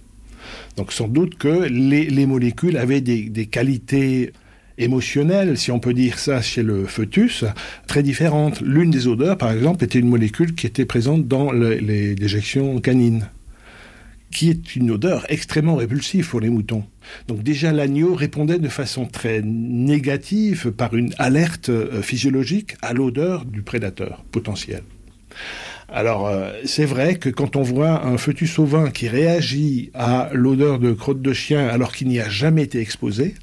Donc 0.76 0.92
sans 0.92 1.08
doute 1.08 1.36
que 1.36 1.66
les, 1.68 2.26
molécules 2.26 2.76
avaient 2.76 3.00
des, 3.00 3.46
qualités 3.46 4.32
émotionnelles, 4.78 5.58
si 5.58 5.70
on 5.70 5.80
peut 5.80 5.94
dire 5.94 6.18
ça 6.18 6.40
chez 6.40 6.62
le 6.62 6.86
fœtus, 6.86 7.44
très 7.86 8.02
différentes. 8.02 8.60
L'une 8.60 8.90
des 8.90 9.06
odeurs, 9.06 9.36
par 9.36 9.50
exemple, 9.50 9.84
était 9.84 9.98
une 9.98 10.08
molécule 10.08 10.54
qui 10.54 10.66
était 10.66 10.86
présente 10.86 11.26
dans 11.26 11.52
les 11.52 12.14
déjections 12.14 12.80
canines 12.80 13.28
qui 14.30 14.50
est 14.50 14.76
une 14.76 14.90
odeur 14.90 15.24
extrêmement 15.28 15.76
répulsive 15.76 16.28
pour 16.28 16.40
les 16.40 16.50
moutons. 16.50 16.84
Donc 17.26 17.42
déjà 17.42 17.72
l'agneau 17.72 18.14
répondait 18.14 18.58
de 18.58 18.68
façon 18.68 19.06
très 19.06 19.40
négative 19.42 20.70
par 20.70 20.94
une 20.94 21.14
alerte 21.18 21.70
euh, 21.70 22.02
physiologique 22.02 22.76
à 22.82 22.92
l'odeur 22.92 23.44
du 23.44 23.62
prédateur 23.62 24.24
potentiel. 24.30 24.82
Alors 25.88 26.26
euh, 26.26 26.52
c'est 26.64 26.84
vrai 26.84 27.16
que 27.16 27.30
quand 27.30 27.56
on 27.56 27.62
voit 27.62 28.04
un 28.04 28.18
fœtus 28.18 28.58
ovin 28.58 28.90
qui 28.90 29.08
réagit 29.08 29.90
à 29.94 30.28
l'odeur 30.32 30.78
de 30.78 30.92
crotte 30.92 31.22
de 31.22 31.32
chien 31.32 31.66
alors 31.66 31.92
qu'il 31.92 32.08
n'y 32.08 32.20
a 32.20 32.28
jamais 32.28 32.64
été 32.64 32.80
exposé, 32.80 33.34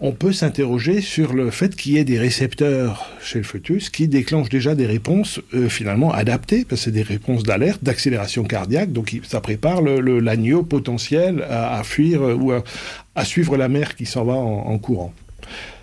on 0.00 0.12
peut 0.12 0.32
s'interroger 0.32 1.00
sur 1.00 1.34
le 1.34 1.50
fait 1.50 1.76
qu'il 1.76 1.92
y 1.92 1.98
ait 1.98 2.04
des 2.04 2.18
récepteurs 2.18 3.10
chez 3.22 3.38
le 3.38 3.44
fœtus 3.44 3.90
qui 3.90 4.08
déclenchent 4.08 4.48
déjà 4.48 4.74
des 4.74 4.86
réponses 4.86 5.40
euh, 5.54 5.68
finalement 5.68 6.12
adaptées, 6.12 6.64
parce 6.64 6.80
que 6.80 6.84
c'est 6.86 6.90
des 6.90 7.02
réponses 7.02 7.42
d'alerte, 7.42 7.84
d'accélération 7.84 8.44
cardiaque, 8.44 8.92
donc 8.92 9.18
ça 9.24 9.40
prépare 9.40 9.82
l'agneau 9.82 10.62
potentiel 10.62 11.44
à, 11.48 11.82
fuir 11.84 12.22
euh, 12.22 12.34
ou 12.34 12.52
à, 12.52 13.24
suivre 13.24 13.56
la 13.56 13.68
mère 13.68 13.94
qui 13.94 14.06
s'en 14.06 14.24
va 14.24 14.34
en, 14.34 14.78
courant. 14.78 15.12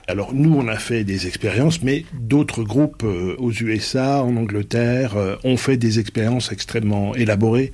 Alors 0.07 0.33
nous, 0.33 0.55
on 0.57 0.67
a 0.67 0.77
fait 0.77 1.03
des 1.03 1.27
expériences, 1.27 1.83
mais 1.83 2.05
d'autres 2.13 2.63
groupes 2.63 3.03
euh, 3.03 3.35
aux 3.37 3.51
USA, 3.51 4.23
en 4.23 4.35
Angleterre, 4.35 5.15
ont 5.43 5.57
fait 5.57 5.77
des 5.77 5.99
expériences 5.99 6.51
extrêmement 6.51 7.13
élaborées 7.13 7.71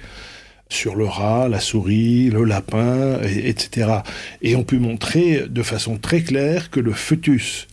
sur 0.74 0.96
le 0.96 1.06
rat, 1.06 1.48
la 1.50 1.60
souris, 1.60 2.30
le 2.30 2.44
lapin, 2.44 3.20
etc. 3.22 4.00
Et 4.42 4.56
on 4.56 4.64
peut 4.64 4.78
montrer 4.78 5.48
de 5.48 5.64
façon 5.64 5.98
très 5.98 6.22
claire 6.22 6.70
que 6.70 6.80
le 6.80 6.94
fœtus, 6.94 7.68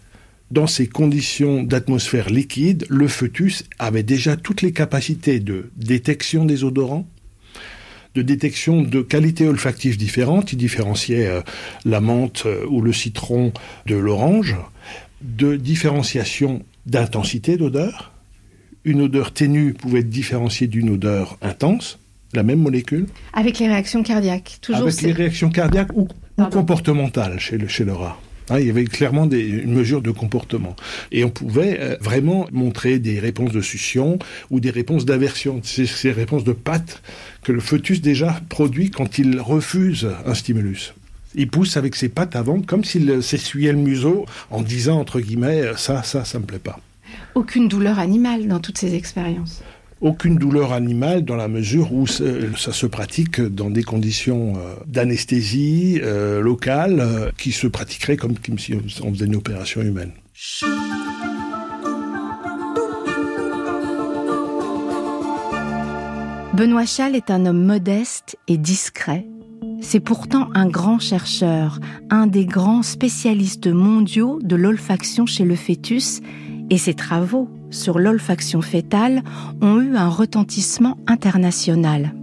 dans 0.50 0.66
ces 0.66 0.88
conditions 0.88 1.62
d'atmosphère 1.62 2.28
liquide, 2.28 2.84
le 2.88 3.08
fœtus 3.08 3.64
avait 3.78 4.02
déjà 4.02 4.36
toutes 4.36 4.62
les 4.62 4.72
capacités 4.72 5.38
de 5.38 5.70
détection 5.76 6.44
des 6.44 6.64
odorants, 6.64 7.06
de 8.16 8.22
détection 8.22 8.82
de 8.82 9.00
qualités 9.00 9.46
olfactives 9.46 9.96
différentes. 9.96 10.52
Il 10.52 10.56
différenciait 10.56 11.28
euh, 11.28 11.40
la 11.84 12.00
menthe 12.00 12.42
euh, 12.46 12.66
ou 12.68 12.80
le 12.80 12.92
citron 12.92 13.52
de 13.86 13.94
l'orange, 13.94 14.56
de 15.22 15.54
différenciation 15.54 16.64
d'intensité 16.86 17.56
d'odeur. 17.56 18.12
Une 18.84 19.02
odeur 19.02 19.32
ténue 19.32 19.74
pouvait 19.74 20.00
être 20.00 20.08
différenciée 20.08 20.66
d'une 20.66 20.90
odeur 20.90 21.38
intense 21.42 21.99
la 22.32 22.42
même 22.42 22.60
molécule 22.60 23.06
Avec 23.32 23.58
les 23.58 23.68
réactions 23.68 24.02
cardiaques, 24.02 24.58
toujours. 24.60 24.82
Avec 24.82 25.02
les 25.02 25.12
réactions 25.12 25.50
cardiaques 25.50 25.92
ou, 25.94 26.08
comportementales 26.50 27.38
chez 27.38 27.58
le, 27.58 27.68
chez 27.68 27.84
le 27.84 27.92
rat. 27.92 28.18
Hein, 28.50 28.58
il 28.58 28.66
y 28.66 28.70
avait 28.70 28.84
clairement 28.84 29.26
des, 29.26 29.40
une 29.40 29.72
mesure 29.72 30.02
de 30.02 30.10
comportement. 30.10 30.74
Et 31.12 31.24
on 31.24 31.30
pouvait 31.30 31.78
euh, 31.80 31.96
vraiment 32.00 32.48
montrer 32.52 32.98
des 32.98 33.20
réponses 33.20 33.52
de 33.52 33.60
succion 33.60 34.18
ou 34.50 34.60
des 34.60 34.70
réponses 34.70 35.04
d'aversion, 35.04 35.60
ces, 35.62 35.86
ces 35.86 36.10
réponses 36.10 36.44
de 36.44 36.52
patte 36.52 37.02
que 37.42 37.52
le 37.52 37.60
fœtus 37.60 38.00
déjà 38.00 38.40
produit 38.48 38.90
quand 38.90 39.18
il 39.18 39.40
refuse 39.40 40.08
un 40.26 40.34
stimulus. 40.34 40.94
Il 41.36 41.48
pousse 41.48 41.76
avec 41.76 41.94
ses 41.94 42.08
pattes 42.08 42.34
avant, 42.34 42.60
comme 42.60 42.82
s'il 42.82 43.22
s'essuyait 43.22 43.70
le 43.70 43.78
museau 43.78 44.26
en 44.50 44.62
disant, 44.62 44.98
entre 44.98 45.20
guillemets, 45.20 45.62
ça, 45.76 46.02
ça, 46.02 46.24
ça 46.24 46.40
me 46.40 46.44
plaît 46.44 46.58
pas. 46.58 46.80
Aucune 47.36 47.68
douleur 47.68 48.00
animale 48.00 48.48
dans 48.48 48.58
toutes 48.58 48.78
ces 48.78 48.96
expériences 48.96 49.62
aucune 50.00 50.36
douleur 50.36 50.72
animale 50.72 51.24
dans 51.24 51.36
la 51.36 51.48
mesure 51.48 51.92
où 51.92 52.06
ça 52.06 52.72
se 52.72 52.86
pratique 52.86 53.40
dans 53.40 53.70
des 53.70 53.82
conditions 53.82 54.54
euh, 54.56 54.74
d'anesthésie 54.86 56.00
euh, 56.02 56.40
locale 56.40 57.00
euh, 57.00 57.30
qui 57.36 57.52
se 57.52 57.66
pratiqueraient 57.66 58.16
comme, 58.16 58.34
si 58.58 58.74
on 59.02 59.12
faisait 59.12 59.26
une 59.26 59.36
opération 59.36 59.82
humaine. 59.82 60.12
Benoît 66.54 66.86
Chal 66.86 67.14
est 67.14 67.30
un 67.30 67.46
homme 67.46 67.64
modeste 67.64 68.36
et 68.48 68.58
discret. 68.58 69.26
C'est 69.82 70.00
pourtant 70.00 70.50
un 70.54 70.68
grand 70.68 70.98
chercheur, 70.98 71.78
un 72.10 72.26
des 72.26 72.44
grands 72.44 72.82
spécialistes 72.82 73.66
mondiaux 73.66 74.38
de 74.42 74.56
l'olfaction 74.56 75.26
chez 75.26 75.44
le 75.44 75.56
fœtus, 75.56 76.20
et 76.70 76.78
ses 76.78 76.94
travaux 76.94 77.48
sur 77.70 77.98
l'olfaction 77.98 78.62
fétale 78.62 79.22
ont 79.60 79.80
eu 79.80 79.96
un 79.96 80.08
retentissement 80.08 80.96
international. 81.06 82.14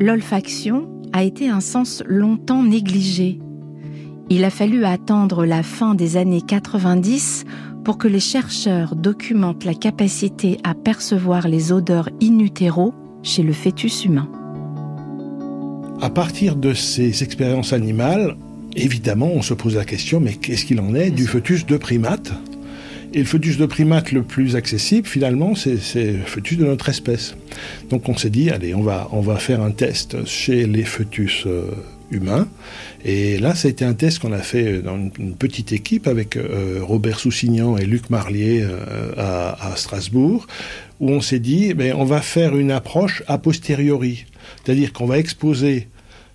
L'olfaction 0.00 0.88
a 1.12 1.22
été 1.22 1.48
un 1.48 1.60
sens 1.60 2.02
longtemps 2.06 2.62
négligé. 2.62 3.38
Il 4.30 4.44
a 4.44 4.50
fallu 4.50 4.84
attendre 4.84 5.44
la 5.44 5.62
fin 5.62 5.94
des 5.94 6.16
années 6.16 6.42
90 6.42 7.44
pour 7.84 7.98
que 7.98 8.08
les 8.08 8.20
chercheurs 8.20 8.96
documentent 8.96 9.64
la 9.64 9.74
capacité 9.74 10.58
à 10.64 10.74
percevoir 10.74 11.46
les 11.46 11.72
odeurs 11.72 12.08
in 12.22 12.38
chez 13.22 13.42
le 13.42 13.52
fœtus 13.52 14.04
humain. 14.04 14.28
À 16.00 16.10
partir 16.10 16.56
de 16.56 16.74
ces 16.74 17.22
expériences 17.22 17.72
animales, 17.72 18.36
évidemment, 18.74 19.30
on 19.32 19.42
se 19.42 19.54
pose 19.54 19.76
la 19.76 19.84
question, 19.84 20.20
mais 20.20 20.34
qu'est-ce 20.34 20.64
qu'il 20.64 20.80
en 20.80 20.94
est 20.94 21.10
du 21.10 21.26
fœtus 21.26 21.66
de 21.66 21.76
primate? 21.76 22.32
Et 23.14 23.20
le 23.20 23.24
fœtus 23.24 23.56
de 23.58 23.66
primate 23.66 24.10
le 24.10 24.24
plus 24.24 24.56
accessible, 24.56 25.06
finalement, 25.06 25.54
c'est 25.54 26.12
le 26.12 26.24
fœtus 26.26 26.58
de 26.58 26.64
notre 26.64 26.88
espèce. 26.88 27.36
Donc 27.88 28.08
on 28.08 28.16
s'est 28.16 28.28
dit, 28.28 28.50
allez, 28.50 28.74
on 28.74 28.82
va, 28.82 29.36
faire 29.36 29.62
un 29.62 29.70
test 29.70 30.26
chez 30.26 30.66
les 30.66 30.82
fœtus 30.82 31.44
euh, 31.46 31.70
humains. 32.10 32.48
Et 33.04 33.38
là, 33.38 33.54
ça 33.54 33.68
a 33.68 33.70
été 33.70 33.84
un 33.84 33.94
test 33.94 34.18
qu'on 34.18 34.32
a 34.32 34.40
fait 34.40 34.82
dans 34.82 34.96
une, 34.96 35.36
petite 35.36 35.70
équipe 35.70 36.08
avec 36.08 36.36
euh, 36.36 36.80
Robert 36.82 37.20
Soussignan 37.20 37.76
et 37.76 37.86
Luc 37.86 38.10
Marlier 38.10 38.64
euh, 38.64 39.12
à, 39.16 39.74
Strasbourg, 39.76 40.48
où 40.98 41.10
on 41.10 41.20
s'est 41.20 41.38
dit, 41.38 41.72
ben, 41.72 41.94
on 41.96 42.04
va 42.04 42.20
faire 42.20 42.56
une 42.56 42.72
approche 42.72 43.22
a 43.28 43.38
posteriori. 43.38 44.26
C'est-à-dire 44.64 44.92
qu'on 44.92 45.06
va 45.06 45.18
exposer 45.18 45.86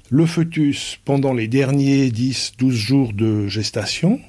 le 0.10 0.26
fœtus 0.26 0.98
pendant 1.04 1.34
les 1.34 1.50
derniers 1.50 2.10
10-12 2.10 2.72
jours 2.72 3.12
de 3.12 3.48
gestation, 3.48 4.22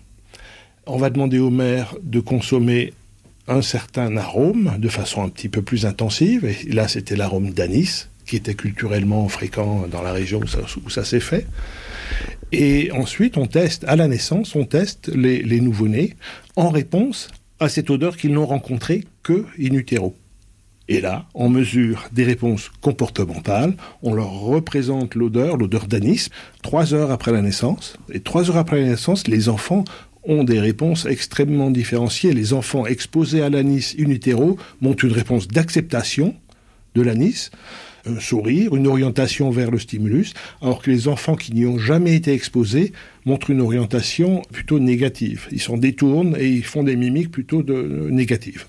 on 0.87 0.97
va 0.97 1.11
demander 1.11 1.39
aux 1.39 1.51
mères 1.51 1.95
de 2.03 2.21
consommer 2.21 2.93
un 3.49 3.63
certain 3.63 4.17
arôme 4.17 4.77
de 4.79 4.89
façon 4.89 5.23
un 5.23 5.29
petit 5.29 5.49
peu 5.49 5.63
plus 5.63 5.87
intensive. 5.87 6.45
Et 6.45 6.73
là, 6.73 6.89
c'était 6.89 7.17
l'arôme 7.17 7.51
d'anis, 7.51 8.09
qui 8.27 8.37
était 8.37 8.55
culturellement 8.55 9.29
fréquent 9.29 9.87
dans 9.91 10.03
la 10.03 10.13
région 10.13 10.41
où 10.41 10.91
ça, 10.91 11.05
s'est 11.05 11.21
fait. 11.21 11.47
Et 12.53 12.91
ensuite, 12.93 13.37
on 13.37 13.47
teste, 13.47 13.85
à 13.89 13.97
la 13.97 14.09
naissance, 14.09 14.55
on 14.55 14.65
teste 14.65 15.09
les, 15.15 15.43
les 15.43 15.61
nouveau-nés 15.61 16.17
en 16.57 16.69
réponse 16.69 17.29
à 17.59 17.69
cette 17.69 17.91
odeur 17.91 18.17
qu'ils 18.17 18.33
n'ont 18.33 18.47
rencontrée 18.47 19.05
que 19.23 19.45
in 19.59 19.75
utero. 19.75 20.17
Et 20.89 21.01
là, 21.01 21.27
on 21.35 21.49
mesure 21.49 22.09
des 22.11 22.25
réponses 22.25 22.69
comportementales, 22.81 23.75
on 24.03 24.13
leur 24.13 24.33
représente 24.33 25.15
l'odeur, 25.15 25.57
l'odeur 25.57 25.87
d'anis, 25.87 26.31
trois 26.63 26.95
heures 26.95 27.13
après 27.13 27.31
la 27.31 27.43
naissance. 27.43 27.97
Et 28.13 28.19
trois 28.19 28.51
heures 28.51 28.57
après 28.57 28.81
la 28.81 28.89
naissance, 28.89 29.29
les 29.29 29.49
enfants 29.49 29.85
ont 30.25 30.45
des 30.45 30.61
réponses 30.61 31.07
extrêmement 31.07 31.71
différenciées. 31.71 32.33
Les 32.33 32.53
enfants 32.53 32.87
exposés 32.87 33.43
à 33.43 33.51
l'anis 33.51 33.97
in 33.99 34.15
montrent 34.81 35.05
une 35.05 35.13
réponse 35.13 35.49
d'acceptation 35.49 36.35
de 36.95 37.03
l'anis, 37.03 37.51
un 38.07 38.19
sourire, 38.19 38.75
une 38.75 38.87
orientation 38.87 39.51
vers 39.51 39.71
le 39.71 39.79
stimulus, 39.79 40.33
alors 40.63 40.83
que 40.83 40.91
les 40.91 41.09
enfants 41.09 41.37
qui 41.37 41.53
n'y 41.53 41.67
ont 41.67 41.79
jamais 41.79 42.15
été 42.15 42.33
exposés 42.33 42.93
montrent 43.25 43.51
une 43.51 43.61
orientation 43.61 44.43
plutôt 44.53 44.81
négative. 44.81 45.47
Ils 45.53 45.61
s'en 45.61 45.77
détournent 45.77 46.37
et 46.39 46.49
ils 46.49 46.65
font 46.65 46.83
des 46.83 46.97
mimiques 46.97 47.31
plutôt 47.31 47.63
de, 47.63 48.09
négatives. 48.11 48.67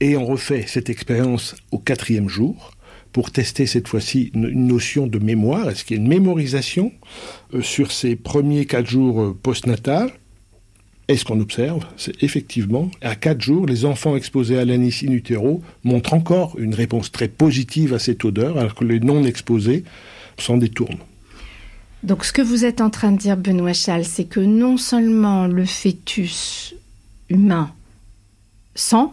Et 0.00 0.16
on 0.16 0.24
refait 0.24 0.64
cette 0.66 0.90
expérience 0.90 1.56
au 1.70 1.78
quatrième 1.78 2.28
jour 2.28 2.72
pour 3.12 3.30
tester 3.30 3.66
cette 3.66 3.86
fois-ci 3.86 4.32
une 4.34 4.66
notion 4.66 5.06
de 5.06 5.18
mémoire. 5.18 5.68
Est-ce 5.70 5.84
qu'il 5.84 5.96
y 5.96 6.00
a 6.00 6.02
une 6.02 6.08
mémorisation 6.08 6.92
euh, 7.54 7.62
sur 7.62 7.92
ces 7.92 8.16
premiers 8.16 8.66
quatre 8.66 8.88
jours 8.88 9.22
euh, 9.22 9.38
postnatals 9.40 10.10
et 11.08 11.16
ce 11.16 11.24
qu'on 11.24 11.40
observe, 11.40 11.86
c'est 11.96 12.22
effectivement, 12.22 12.90
à 13.02 13.14
quatre 13.14 13.42
jours, 13.42 13.66
les 13.66 13.84
enfants 13.84 14.16
exposés 14.16 14.58
à 14.58 14.64
l'anis 14.64 15.04
in 15.06 15.12
utero 15.12 15.62
montrent 15.82 16.14
encore 16.14 16.58
une 16.58 16.74
réponse 16.74 17.12
très 17.12 17.28
positive 17.28 17.92
à 17.92 17.98
cette 17.98 18.24
odeur, 18.24 18.56
alors 18.58 18.74
que 18.74 18.84
les 18.84 19.00
non 19.00 19.24
exposés 19.24 19.84
s'en 20.38 20.56
détourne. 20.56 20.98
Donc 22.02 22.24
ce 22.24 22.32
que 22.32 22.42
vous 22.42 22.64
êtes 22.64 22.80
en 22.80 22.90
train 22.90 23.12
de 23.12 23.18
dire, 23.18 23.36
Benoît 23.36 23.72
Chal, 23.72 24.04
c'est 24.04 24.24
que 24.24 24.40
non 24.40 24.76
seulement 24.76 25.46
le 25.46 25.64
fœtus 25.64 26.74
humain 27.28 27.72
sent, 28.74 29.08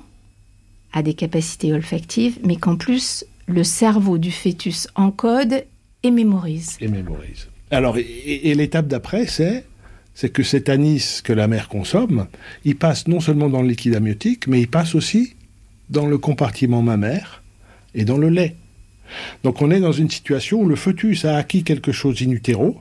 a 0.93 1.03
des 1.03 1.13
capacités 1.13 1.73
olfactives, 1.73 2.39
mais 2.43 2.55
qu'en 2.57 2.75
plus, 2.75 3.25
le 3.47 3.63
cerveau 3.63 4.17
du 4.17 4.31
fœtus 4.31 4.87
encode 4.95 5.65
et 6.03 6.11
mémorise. 6.11 6.77
Et 6.81 6.87
mémorise. 6.87 7.47
Alors, 7.69 7.97
et, 7.97 8.53
l'étape 8.53 8.87
d'après, 8.87 9.25
c'est 9.27 9.65
c'est 10.13 10.29
que 10.29 10.43
cet 10.43 10.69
anis 10.69 11.21
que 11.21 11.33
la 11.33 11.47
mère 11.47 11.67
consomme, 11.67 12.27
il 12.65 12.75
passe 12.75 13.07
non 13.07 13.19
seulement 13.19 13.49
dans 13.49 13.61
le 13.61 13.69
liquide 13.69 13.95
amniotique, 13.95 14.47
mais 14.47 14.61
il 14.61 14.67
passe 14.67 14.95
aussi 14.95 15.35
dans 15.89 16.05
le 16.05 16.17
compartiment 16.17 16.81
mammaire 16.81 17.43
et 17.95 18.05
dans 18.05 18.17
le 18.17 18.29
lait. 18.29 18.55
Donc 19.43 19.61
on 19.61 19.71
est 19.71 19.79
dans 19.79 19.91
une 19.91 20.09
situation 20.09 20.61
où 20.61 20.67
le 20.67 20.75
fœtus 20.75 21.25
a 21.25 21.37
acquis 21.37 21.63
quelque 21.63 21.91
chose 21.91 22.21
in 22.21 22.31
utero, 22.31 22.79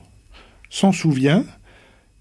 s'en 0.69 0.91
souvient 0.91 1.43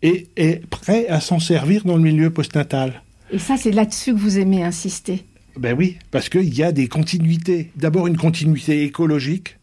et 0.03 0.29
est 0.37 0.67
prêt 0.67 1.07
à 1.09 1.21
s'en 1.21 1.39
servir 1.39 1.85
dans 1.85 1.97
le 1.97 2.03
milieu 2.03 2.31
postnatal. 2.31 3.03
Et 3.33 3.39
ça, 3.39 3.57
c'est 3.57 3.71
là-dessus 3.71 4.13
que 4.13 4.19
vous 4.19 4.39
aimez 4.39 4.65
insister. 4.65 5.25
Ben 5.57 5.77
oui, 5.77 5.99
parce 6.11 6.29
qu'il 6.29 6.53
y 6.55 6.63
a 6.63 6.73
des 6.73 6.89
continuités. 6.89 7.71
D'abord 7.77 8.07
une 8.07 8.17
continuité 8.17 8.85
écologique. 8.85 9.59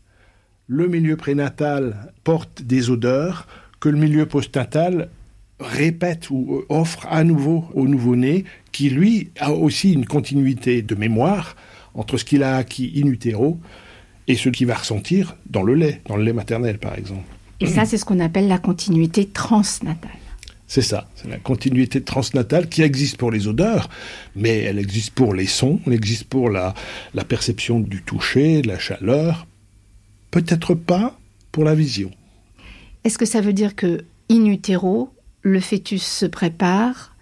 Le 0.68 0.88
milieu 0.88 1.18
prénatal 1.18 2.13
porte 2.24 2.62
des 2.62 2.89
odeurs 2.89 3.48
que 3.80 3.89
le 3.89 3.98
milieu 3.98 4.25
postnatal 4.25 5.10
répète 5.60 6.30
ou 6.30 6.64
offre 6.70 7.08
à 7.10 7.24
nouveau 7.24 7.66
au 7.74 7.88
nouveau-né, 7.88 8.46
qui 8.72 8.90
lui 8.90 9.32
a 9.40 9.52
aussi 9.52 9.94
une 9.94 10.06
continuité 10.06 10.82
de 10.82 10.96
mémoire 10.96 11.56
entre 11.94 12.18
ce 12.18 12.26
qu'il 12.26 12.44
a 12.44 12.58
acquis 12.58 12.94
in 13.04 13.08
utero 13.08 13.60
et 14.28 14.36
ce 14.36 14.50
qu'il 14.50 14.68
va 14.68 14.76
ressentir 14.76 15.36
dans 15.50 15.64
le 15.64 15.74
lait, 15.74 16.02
dans 16.06 16.16
le 16.16 16.24
lait 16.24 16.34
maternel 16.34 16.78
par 16.78 16.98
exemple. 16.98 17.24
Et 17.60 17.66
ça, 17.66 17.86
c'est 17.86 17.98
ce 17.98 18.06
qu'on 18.06 18.20
appelle 18.20 18.48
la 18.48 18.60
continuité 18.60 19.26
transnatale. 19.26 20.12
C'est 20.68 20.82
ça, 20.82 21.08
c'est 21.16 21.30
la 21.30 21.38
continuité 21.38 22.02
transnatale 22.02 22.68
qui 22.68 22.82
existe 22.82 23.16
pour 23.18 23.32
les 23.32 23.48
odeurs, 23.48 23.90
mais 24.36 24.60
elle 24.60 24.78
existe 24.78 25.12
pour 25.12 25.34
les 25.34 25.48
sons, 25.48 25.80
elle 25.88 25.94
existe 25.94 26.26
pour 26.26 26.50
la, 26.50 26.74
la 27.14 27.24
perception 27.24 27.80
du 27.80 28.04
toucher, 28.04 28.62
de 28.62 28.68
la 28.68 28.78
chaleur, 28.78 29.48
peut-être 30.30 30.76
pas 30.76 31.18
pour 31.54 31.64
la 31.64 31.74
vision. 31.74 32.12
Est-ce 33.06 33.18
que 33.18 33.26
ça 33.26 33.40
veut 33.40 33.54
dire 33.54 33.76
que 33.76 34.04
in 34.30 34.46
utero, 34.46 35.10
le 35.48 35.62
fœtus 35.62 36.04
se 36.04 36.25
prépare 36.25 37.16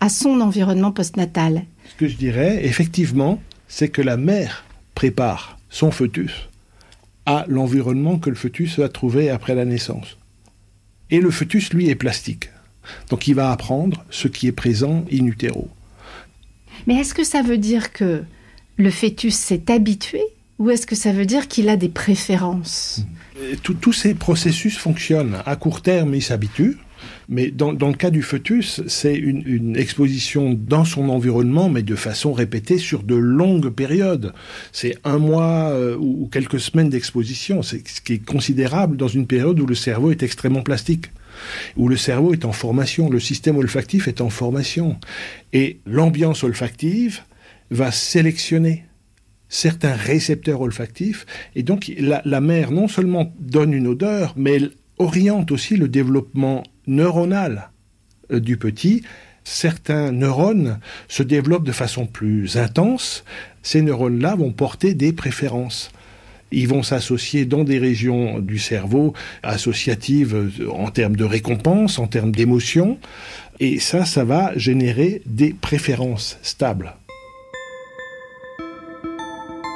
à 0.00 0.08
son 0.08 0.40
environnement 0.40 0.90
postnatal 0.90 1.66
Ce 1.86 1.94
que 1.96 2.08
je 2.08 2.16
dirais, 2.16 2.64
effectivement, 2.64 3.42
c'est 3.68 3.90
que 3.90 4.00
la 4.02 4.16
mère 4.16 4.64
prépare 4.94 5.58
son 5.68 5.90
fœtus 5.90 6.48
à 7.26 7.44
l'environnement 7.48 8.18
que 8.18 8.30
le 8.30 8.36
fœtus 8.36 8.78
va 8.78 8.88
trouver 8.88 9.28
après 9.30 9.54
la 9.54 9.64
naissance. 9.64 10.16
Et 11.10 11.20
le 11.20 11.30
fœtus, 11.30 11.72
lui, 11.72 11.88
est 11.88 11.94
plastique. 11.94 12.48
Donc 13.10 13.28
il 13.28 13.34
va 13.34 13.52
apprendre 13.52 14.04
ce 14.10 14.28
qui 14.28 14.46
est 14.48 14.52
présent 14.52 15.04
in 15.12 15.26
utero. 15.26 15.68
Mais 16.86 16.94
est-ce 16.94 17.14
que 17.14 17.22
ça 17.22 17.42
veut 17.42 17.58
dire 17.58 17.92
que 17.92 18.24
le 18.76 18.90
fœtus 18.90 19.34
s'est 19.34 19.70
habitué 19.70 20.22
ou 20.58 20.70
est-ce 20.70 20.86
que 20.86 20.96
ça 20.96 21.12
veut 21.12 21.26
dire 21.26 21.48
qu'il 21.48 21.68
a 21.68 21.76
des 21.76 21.90
préférences? 21.90 23.04
Tous 23.62 23.92
ces 23.92 24.14
processus 24.14 24.78
fonctionnent. 24.78 25.42
À 25.44 25.56
court 25.56 25.82
terme, 25.82 26.14
il 26.14 26.22
s'habitue. 26.22 26.78
Mais 27.28 27.50
dans, 27.50 27.72
le 27.72 27.94
cas 27.94 28.10
du 28.10 28.22
fœtus, 28.22 28.82
c'est 28.86 29.14
une, 29.14 29.76
exposition 29.76 30.54
dans 30.54 30.84
son 30.84 31.08
environnement, 31.08 31.68
mais 31.68 31.82
de 31.82 31.94
façon 31.94 32.32
répétée 32.32 32.78
sur 32.78 33.02
de 33.02 33.14
longues 33.14 33.70
périodes. 33.70 34.32
C'est 34.72 34.96
un 35.04 35.18
mois 35.18 35.70
euh, 35.70 35.96
ou 35.98 36.28
quelques 36.30 36.60
semaines 36.60 36.90
d'exposition, 36.90 37.62
ce 37.62 37.76
qui 37.76 38.14
est 38.14 38.24
considérable 38.24 38.96
dans 38.96 39.08
une 39.08 39.26
période 39.26 39.58
où 39.60 39.66
le 39.66 39.74
cerveau 39.74 40.10
est 40.10 40.22
extrêmement 40.22 40.62
plastique 40.62 41.06
où 41.76 41.88
le 41.88 41.96
cerveau 41.96 42.32
est 42.32 42.44
en 42.44 42.52
formation, 42.52 43.08
le 43.08 43.20
système 43.20 43.56
olfactif 43.56 44.08
est 44.08 44.20
en 44.20 44.30
formation. 44.30 44.98
Et 45.52 45.80
l'ambiance 45.86 46.44
olfactive 46.44 47.20
va 47.70 47.90
sélectionner 47.90 48.84
certains 49.48 49.94
récepteurs 49.94 50.60
olfactifs. 50.60 51.26
Et 51.54 51.62
donc 51.62 51.92
la, 51.98 52.22
la 52.24 52.40
mère 52.40 52.70
non 52.70 52.88
seulement 52.88 53.32
donne 53.38 53.72
une 53.72 53.86
odeur, 53.86 54.34
mais 54.36 54.54
elle 54.54 54.70
oriente 54.98 55.50
aussi 55.50 55.76
le 55.76 55.88
développement 55.88 56.62
neuronal 56.86 57.70
euh, 58.30 58.40
du 58.40 58.56
petit. 58.56 59.02
Certains 59.44 60.12
neurones 60.12 60.78
se 61.08 61.22
développent 61.22 61.64
de 61.64 61.72
façon 61.72 62.06
plus 62.06 62.56
intense. 62.56 63.24
Ces 63.62 63.82
neurones-là 63.82 64.36
vont 64.36 64.52
porter 64.52 64.94
des 64.94 65.12
préférences. 65.12 65.90
Ils 66.52 66.68
vont 66.68 66.82
s'associer 66.82 67.44
dans 67.44 67.64
des 67.64 67.78
régions 67.78 68.38
du 68.38 68.58
cerveau 68.58 69.14
associatives 69.42 70.50
en 70.70 70.90
termes 70.90 71.16
de 71.16 71.24
récompense, 71.24 71.98
en 71.98 72.06
termes 72.06 72.30
d'émotion. 72.30 72.98
Et 73.58 73.80
ça, 73.80 74.04
ça 74.04 74.24
va 74.24 74.52
générer 74.56 75.22
des 75.24 75.54
préférences 75.54 76.38
stables. 76.42 76.94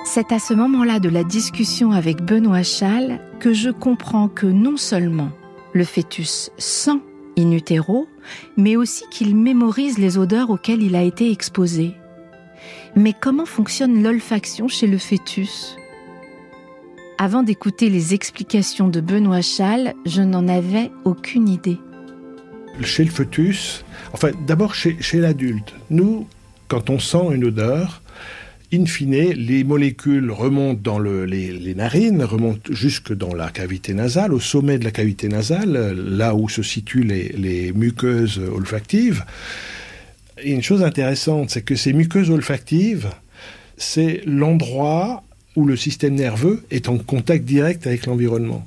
C'est 0.05 0.33
à 0.33 0.39
ce 0.39 0.55
moment-là 0.55 1.01
de 1.01 1.09
la 1.09 1.25
discussion 1.25 1.93
avec 1.93 2.23
Benoît 2.23 2.63
Chal 2.63 3.21
que 3.41 3.53
je 3.53 3.71
comprends 3.71 4.29
que 4.29 4.47
non 4.47 4.77
seulement 4.77 5.31
le 5.77 5.85
fœtus 5.85 6.51
sent 6.59 7.01
in 7.39 7.53
utero, 7.53 8.09
mais 8.57 8.77
aussi 8.77 9.05
qu'il 9.11 9.37
mémorise 9.37 9.99
les 9.99 10.19
odeurs 10.19 10.51
auxquelles 10.51 10.83
il 10.83 10.97
a 10.97 11.03
été 11.03 11.31
exposé. 11.31 11.95
Mais 12.97 13.13
comment 13.13 13.45
fonctionne 13.45 14.03
l'olfaction 14.03 14.69
chez 14.69 14.87
le 14.87 14.99
fœtus? 14.99 15.77
Avant 17.19 17.43
d'écouter 17.43 17.91
les 17.91 18.15
explications 18.15 18.89
de 18.89 19.01
Benoît 19.01 19.43
Chal, 19.43 19.95
je 20.07 20.23
n'en 20.23 20.49
avais 20.49 20.91
aucune 21.05 21.49
idée. 21.49 21.79
Chez 22.83 23.05
le 23.05 23.11
fœtus, 23.11 23.85
enfin 24.13 24.31
d'abord 24.47 24.75
chez, 24.75 24.97
l'adulte, 25.15 25.75
nous, 25.91 26.27
quand 26.69 26.91
on 26.91 26.99
sent 26.99 27.33
une 27.33 27.45
odeur, 27.45 28.03
in 28.73 28.87
fine, 28.87 29.33
les 29.33 29.65
molécules 29.65 30.31
remontent 30.31 30.81
dans 30.83 30.99
les, 30.99 31.75
narines, 31.75 32.23
remontent 32.23 32.73
jusque 32.73 33.13
dans 33.13 33.35
la 33.35 33.51
cavité 33.51 33.95
nasale, 33.95 34.33
au 34.33 34.41
sommet 34.41 34.79
de 34.79 34.85
la 34.85 34.91
cavité 34.91 35.29
nasale, 35.29 35.95
là 35.95 36.35
où 36.35 36.49
se 36.49 36.63
situent 36.63 37.05
les, 37.05 37.29
les 37.31 37.73
muqueuses 37.73 38.39
olfactives. 38.39 39.25
Et 40.43 40.53
une 40.53 40.63
chose 40.63 40.83
intéressante, 40.83 41.51
c'est 41.51 41.63
que 41.63 41.77
ces 41.77 41.93
muqueuses 41.93 42.31
olfactives, 42.31 43.09
c'est 43.77 44.23
l'endroit 44.27 45.23
où 45.55 45.65
le 45.65 45.77
système 45.77 46.15
nerveux 46.15 46.65
est 46.71 46.89
en 46.89 46.99
contact 46.99 47.45
direct 47.45 47.87
avec 47.87 48.07
l'environnement. 48.07 48.67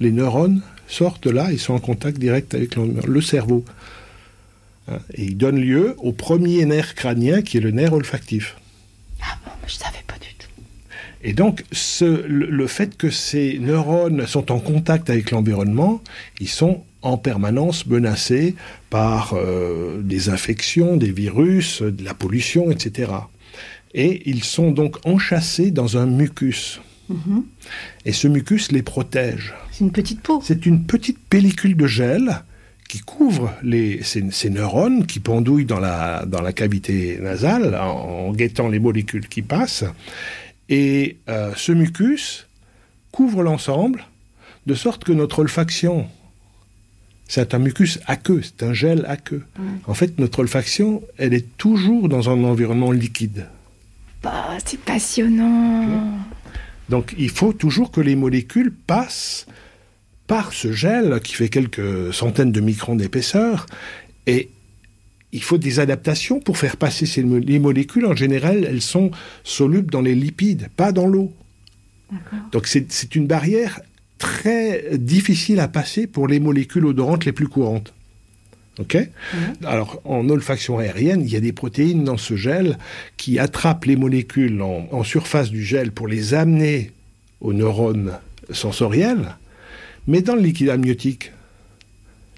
Les 0.00 0.12
neurones 0.12 0.62
sortent 0.88 1.26
là, 1.26 1.52
ils 1.52 1.58
sont 1.58 1.74
en 1.74 1.78
contact 1.78 2.18
direct 2.18 2.54
avec 2.54 2.76
le 2.76 3.20
cerveau. 3.20 3.64
Hein, 4.88 4.98
et 5.14 5.24
ils 5.24 5.36
donnent 5.36 5.60
lieu 5.60 5.94
au 5.98 6.12
premier 6.12 6.64
nerf 6.64 6.94
crânien 6.94 7.42
qui 7.42 7.58
est 7.58 7.60
le 7.60 7.70
nerf 7.70 7.92
olfactif. 7.92 8.56
Ah 9.22 9.38
bon, 9.44 9.52
je 9.66 9.74
ne 9.74 9.78
savais 9.78 10.04
pas 10.06 10.14
du 10.14 10.34
tout. 10.38 10.48
Et 11.22 11.32
donc, 11.32 11.64
le, 12.00 12.66
fait 12.66 12.96
que 12.96 13.10
ces 13.10 13.58
neurones 13.58 14.26
sont 14.26 14.52
en 14.52 14.58
contact 14.58 15.10
avec 15.10 15.30
l'environnement, 15.30 16.02
ils 16.40 16.48
sont 16.48 16.84
en 17.02 17.16
permanence 17.16 17.86
menacés 17.86 18.54
par 18.90 19.34
euh, 19.34 20.00
des 20.02 20.28
infections, 20.28 20.96
des 20.96 21.12
virus, 21.12 21.82
de 21.82 22.04
la 22.04 22.14
pollution, 22.14 22.70
etc 22.70 23.10
et 23.94 24.28
ils 24.28 24.44
sont 24.44 24.70
donc 24.70 25.04
enchâssés 25.04 25.70
dans 25.70 25.96
un 25.96 26.06
mucus. 26.06 26.80
Mhm. 27.08 27.44
Et 28.04 28.12
ce 28.12 28.28
mucus 28.28 28.70
les 28.70 28.82
protège. 28.82 29.54
C'est 29.72 29.84
une 29.84 29.92
petite 29.92 30.20
peau. 30.20 30.40
C'est 30.44 30.66
une 30.66 30.84
petite 30.84 31.18
pellicule 31.18 31.76
de 31.76 31.86
gel 31.86 32.42
qui 32.90 32.98
couvre 32.98 33.54
les, 33.62 34.02
ces, 34.02 34.50
neurones 34.50 35.06
qui 35.06 35.20
pendouillent 35.20 35.64
dans 35.64 35.78
la, 35.78 36.26
dans 36.26 36.42
la 36.42 36.52
cavité 36.52 37.20
nasale 37.20 37.76
en, 37.76 38.32
guettant 38.32 38.66
les 38.66 38.80
molécules 38.80 39.28
qui 39.28 39.42
passent. 39.42 39.84
Et 40.68 41.18
euh, 41.28 41.52
ce 41.54 41.70
mucus 41.70 42.48
couvre 43.12 43.44
l'ensemble 43.44 44.04
de 44.66 44.74
sorte 44.74 45.04
que 45.04 45.12
notre 45.12 45.38
olfaction, 45.38 46.08
c'est 47.28 47.54
un 47.54 47.60
mucus 47.60 48.00
aqueux, 48.06 48.42
c'est 48.42 48.64
un 48.64 48.72
gel 48.72 49.04
aqueux. 49.06 49.44
En 49.86 49.94
fait, 49.94 50.18
notre 50.18 50.40
olfaction, 50.40 51.00
elle 51.16 51.32
est 51.32 51.56
toujours 51.58 52.08
dans 52.08 52.28
un 52.28 52.42
environnement 52.42 52.90
liquide. 52.90 53.46
Bah, 54.20 54.58
c'est 54.64 54.80
passionnant. 54.80 56.18
Donc 56.88 57.14
il 57.16 57.30
faut 57.30 57.52
toujours 57.52 57.92
que 57.92 58.00
les 58.00 58.16
molécules 58.16 58.72
passent 58.72 59.46
par 60.30 60.52
ce 60.52 60.70
gel 60.70 61.18
qui 61.24 61.34
fait 61.34 61.48
quelques 61.48 62.14
centaines 62.14 62.52
de 62.52 62.60
microns 62.60 62.94
d'épaisseur 62.94 63.66
et 64.28 64.48
il 65.32 65.42
faut 65.42 65.58
des 65.58 65.80
adaptations 65.80 66.38
pour 66.38 66.56
faire 66.56 66.76
passer 66.76 67.04
ces 67.04 67.24
les 67.24 67.58
molécules. 67.58 68.06
En 68.06 68.14
général, 68.14 68.64
elles 68.64 68.80
sont 68.80 69.10
solubles 69.42 69.90
dans 69.90 70.00
les 70.00 70.14
lipides, 70.14 70.68
pas 70.76 70.92
dans 70.92 71.08
l'eau. 71.08 71.32
Donc 72.52 72.68
c'est 72.68 73.16
une 73.16 73.26
barrière 73.26 73.80
très 74.18 74.96
difficile 74.98 75.58
à 75.58 75.66
passer 75.66 76.06
pour 76.06 76.28
les 76.28 76.38
molécules 76.38 76.86
odorantes 76.86 77.24
les 77.24 77.32
plus 77.32 77.48
courantes. 77.48 77.92
Ok? 78.78 78.98
Alors, 79.64 80.00
en 80.04 80.28
olfaction 80.28 80.78
aérienne, 80.78 81.22
il 81.22 81.32
y 81.32 81.36
a 81.36 81.40
des 81.40 81.52
protéines 81.52 82.04
dans 82.04 82.16
ce 82.16 82.36
gel 82.36 82.78
qui 83.16 83.40
attrapent 83.40 83.86
les 83.86 83.96
molécules 83.96 84.62
en, 84.62 85.02
surface 85.02 85.50
du 85.50 85.64
gel 85.64 85.90
pour 85.90 86.06
les 86.06 86.34
amener 86.34 86.92
aux 87.40 87.52
neurones 87.52 88.12
sensorielle. 88.52 89.34
Mais 90.06 90.22
dans 90.22 90.34
le 90.34 90.42
liquide 90.42 90.70
amniotique, 90.70 91.32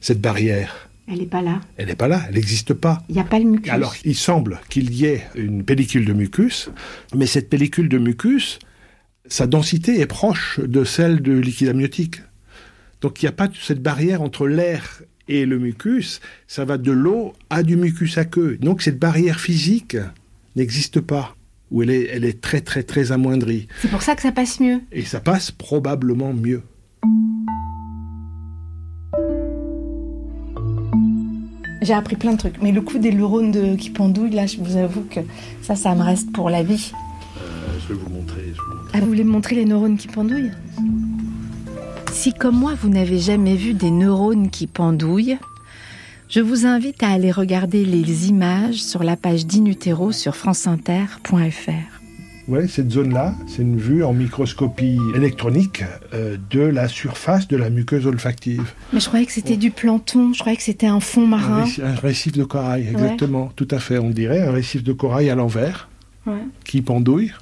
cette 0.01 0.21
barrière, 0.21 0.89
elle 1.09 1.19
n'est 1.19 1.27
pas 1.27 1.43
là. 1.43 1.61
Elle 1.77 1.89
n'est 1.89 1.97
pas 1.97 2.09
là, 2.09 2.23
elle 2.29 2.35
n'existe 2.35 2.75
pas. 2.75 3.03
Il 3.09 3.15
n'y 3.17 3.21
a 3.21 3.25
pas 3.25 3.39
le 3.39 3.45
mucus. 3.45 3.73
Alors, 3.73 3.95
il 4.05 4.15
semble 4.15 4.61
qu'il 4.69 4.93
y 4.95 5.07
ait 5.07 5.25
une 5.35 5.65
pellicule 5.65 6.05
de 6.05 6.13
mucus, 6.13 6.71
mais 7.15 7.27
cette 7.27 7.51
pellicule 7.51 7.89
de 7.89 7.99
mucus, 7.99 8.61
sa 9.27 9.47
densité 9.47 10.01
est 10.01 10.07
proche 10.07 10.61
de 10.61 10.85
celle 10.85 11.21
de 11.21 11.33
liquide 11.33 11.69
amniotique. 11.69 12.23
Donc, 13.01 13.21
il 13.21 13.27
n'y 13.27 13.31
a 13.31 13.33
pas 13.33 13.49
cette 13.61 13.83
barrière 13.83 14.23
entre 14.23 14.47
l'air 14.47 15.03
et 15.29 15.45
le 15.45 15.59
mucus. 15.59 16.21
Ça 16.47 16.65
va 16.65 16.79
de 16.79 16.93
l'eau 16.93 17.33
à 17.51 17.63
du 17.63 17.77
mucus 17.77 18.17
aqueux. 18.17 18.57
Donc, 18.59 18.81
cette 18.81 18.99
barrière 18.99 19.41
physique 19.41 19.97
n'existe 20.55 21.01
pas 21.01 21.37
ou 21.73 21.83
elle 21.83 21.91
est, 21.91 22.09
elle 22.13 22.25
est 22.25 22.41
très 22.41 22.61
très 22.61 22.83
très 22.83 23.13
amoindrie. 23.13 23.67
C'est 23.81 23.91
pour 23.91 24.03
ça 24.03 24.15
que 24.15 24.23
ça 24.23 24.31
passe 24.31 24.61
mieux. 24.61 24.81
Et 24.93 25.03
ça 25.03 25.21
passe 25.21 25.51
probablement 25.51 26.33
mieux. 26.35 26.63
J'ai 31.83 31.95
appris 31.95 32.15
plein 32.15 32.33
de 32.33 32.39
trucs. 32.39 32.63
Mais 32.63 32.71
le 32.71 32.81
coup 32.81 32.99
des 32.99 33.13
neurones 33.13 33.51
de, 33.51 33.75
qui 33.75 33.91
pendouillent, 33.91 34.31
là, 34.31 34.47
je 34.47 34.59
vous 34.59 34.77
avoue 34.77 35.03
que 35.03 35.21
ça, 35.63 35.75
ça 35.75 35.95
me 35.97 36.03
reste 36.03 36.31
pour 36.33 36.49
la 36.49 36.63
vie. 36.63 36.93
Euh, 37.37 37.41
je 37.83 37.93
vais 37.93 38.01
vous 38.01 38.09
montrer. 38.09 38.53
Ah, 38.95 39.01
vous 39.01 39.07
voulez 39.07 39.25
me 39.25 39.33
montrer 39.33 39.57
les 39.57 39.65
neurones 39.65 39.97
qui 39.97 40.07
pendouillent 40.07 40.53
Si, 42.13 42.33
comme 42.33 42.57
moi, 42.57 42.75
vous 42.81 42.89
n'avez 42.89 43.19
jamais 43.19 43.57
vu 43.57 43.75
des 43.75 43.91
neurones 43.91 44.49
qui 44.49 44.69
pendouillent, 44.69 45.39
je 46.29 46.41
vous 46.41 46.67
invite 46.67 47.03
à 47.03 47.09
aller 47.09 47.33
regarder 47.33 47.85
les 47.85 48.29
images 48.29 48.83
sur 48.83 49.03
la 49.03 49.17
page 49.17 49.45
d'Inutero 49.45 50.13
sur 50.13 50.37
franceinter.fr. 50.37 51.92
Oui, 52.49 52.69
cette 52.69 52.91
zone-là, 52.91 53.35
c'est 53.47 53.63
une 53.63 53.79
vue 53.79 54.03
en 54.03 54.13
microscopie 54.13 54.99
électronique 55.15 55.85
euh, 56.13 56.37
de 56.51 56.61
la 56.61 56.89
surface 56.89 57.47
de 57.47 57.57
la 57.57 57.71
muqueuse 57.71 58.07
olfactive. 58.07 58.73
Mais 58.93 58.99
je 58.99 59.07
croyais 59.07 59.27
que 59.27 59.33
c'était 59.33 59.57
du 59.57 59.71
plancton, 59.71 60.33
je 60.33 60.41
croyais 60.41 60.57
que 60.57 60.63
c'était 60.63 60.89
un 60.89 60.99
fond 60.99 61.27
marin. 61.27 61.65
Un, 61.83 61.95
récif, 61.95 62.33
de 62.33 62.43
corail, 62.43 62.89
exactement, 62.89 63.53
tout 63.55 63.69
à 63.71 63.79
fait, 63.79 63.99
on 63.99 64.11
dirait, 64.11 64.43
un 64.43 64.51
récif 64.51 64.83
de 64.83 64.93
corail 64.93 65.31
à 65.31 65.37
l'envers, 65.37 65.89
qui 66.65 66.83
pendouille. 66.83 67.33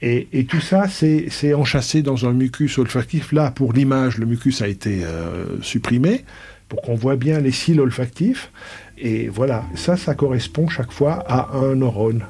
Et, 0.00 0.46
tout 0.48 0.60
ça, 0.60 0.86
c'est 0.88 1.54
enchâssé 1.54 2.02
dans 2.02 2.26
un 2.26 2.32
mucus 2.32 2.78
olfactif. 2.78 3.32
Là, 3.32 3.50
pour 3.50 3.74
l'image, 3.74 4.16
le 4.16 4.26
mucus 4.26 4.62
a 4.62 4.68
été 4.68 5.04
euh, 5.04 5.60
supprimé 5.60 6.24
pour 6.68 6.80
qu'on 6.82 6.94
voit 6.94 7.16
bien 7.16 7.40
les 7.40 7.52
cils 7.52 7.80
olfactifs. 7.80 8.50
Et 8.96 9.28
voilà, 9.28 9.64
ça, 9.74 9.96
ça 9.96 10.14
correspond 10.14 10.68
chaque 10.68 10.92
fois 10.92 11.24
à 11.26 11.56
un 11.56 11.74
neurone. 11.74 12.24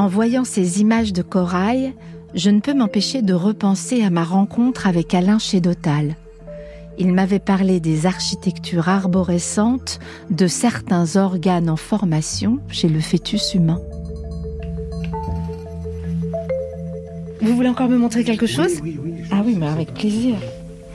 En 0.00 0.06
voyant 0.06 0.44
ces 0.44 0.80
images 0.80 1.12
de 1.12 1.20
corail, 1.20 1.92
je 2.34 2.48
ne 2.48 2.60
peux 2.60 2.72
m'empêcher 2.72 3.20
de 3.20 3.34
repenser 3.34 4.02
à 4.02 4.08
ma 4.08 4.24
rencontre 4.24 4.86
avec 4.86 5.12
Alain 5.12 5.38
Chédotal. 5.38 6.16
Il 6.96 7.12
m'avait 7.12 7.38
parlé 7.38 7.80
des 7.80 8.06
architectures 8.06 8.88
arborescentes 8.88 9.98
de 10.30 10.46
certains 10.46 11.16
organes 11.16 11.68
en 11.68 11.76
formation 11.76 12.60
chez 12.70 12.88
le 12.88 12.98
fœtus 12.98 13.52
humain. 13.52 13.78
Vous 17.42 17.54
voulez 17.54 17.68
encore 17.68 17.90
me 17.90 17.98
montrer 17.98 18.24
quelque 18.24 18.46
chose? 18.46 18.80
oui, 18.82 18.98
oui, 19.04 19.12
Ah 19.30 19.42
oui, 19.44 19.54
mais 19.54 19.68
avec 19.68 19.92
plaisir. 19.92 20.36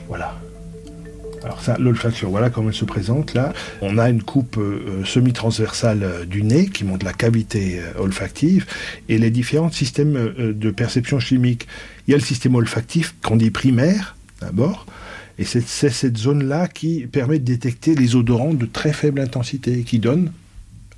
Voilà. 0.08 0.34
Alors 1.46 1.62
ça, 1.62 1.76
l'olfaction, 1.78 2.28
voilà 2.28 2.50
comment 2.50 2.70
elle 2.70 2.74
se 2.74 2.84
présente 2.84 3.32
là. 3.32 3.52
On 3.80 3.98
a 3.98 4.10
une 4.10 4.20
coupe 4.20 4.56
euh, 4.58 5.04
semi-transversale 5.04 6.02
euh, 6.02 6.24
du 6.24 6.42
nez 6.42 6.66
qui 6.66 6.82
montre 6.82 7.06
la 7.06 7.12
cavité 7.12 7.78
euh, 7.78 8.00
olfactive 8.00 8.66
et 9.08 9.16
les 9.16 9.30
différents 9.30 9.70
systèmes 9.70 10.34
de 10.36 10.70
perception 10.72 11.20
chimique. 11.20 11.68
Il 12.06 12.10
y 12.10 12.14
a 12.14 12.16
le 12.16 12.22
système 12.24 12.56
olfactif 12.56 13.14
qu'on 13.22 13.36
dit 13.36 13.52
primaire 13.52 14.16
d'abord, 14.40 14.86
et 15.38 15.44
c'est 15.44 15.62
cette 15.62 16.16
zone-là 16.16 16.66
qui 16.66 17.06
permet 17.06 17.38
de 17.38 17.44
détecter 17.44 17.94
les 17.94 18.16
odorants 18.16 18.52
de 18.52 18.66
très 18.66 18.92
faible 18.92 19.20
intensité, 19.20 19.82
qui 19.84 20.00
donne 20.00 20.32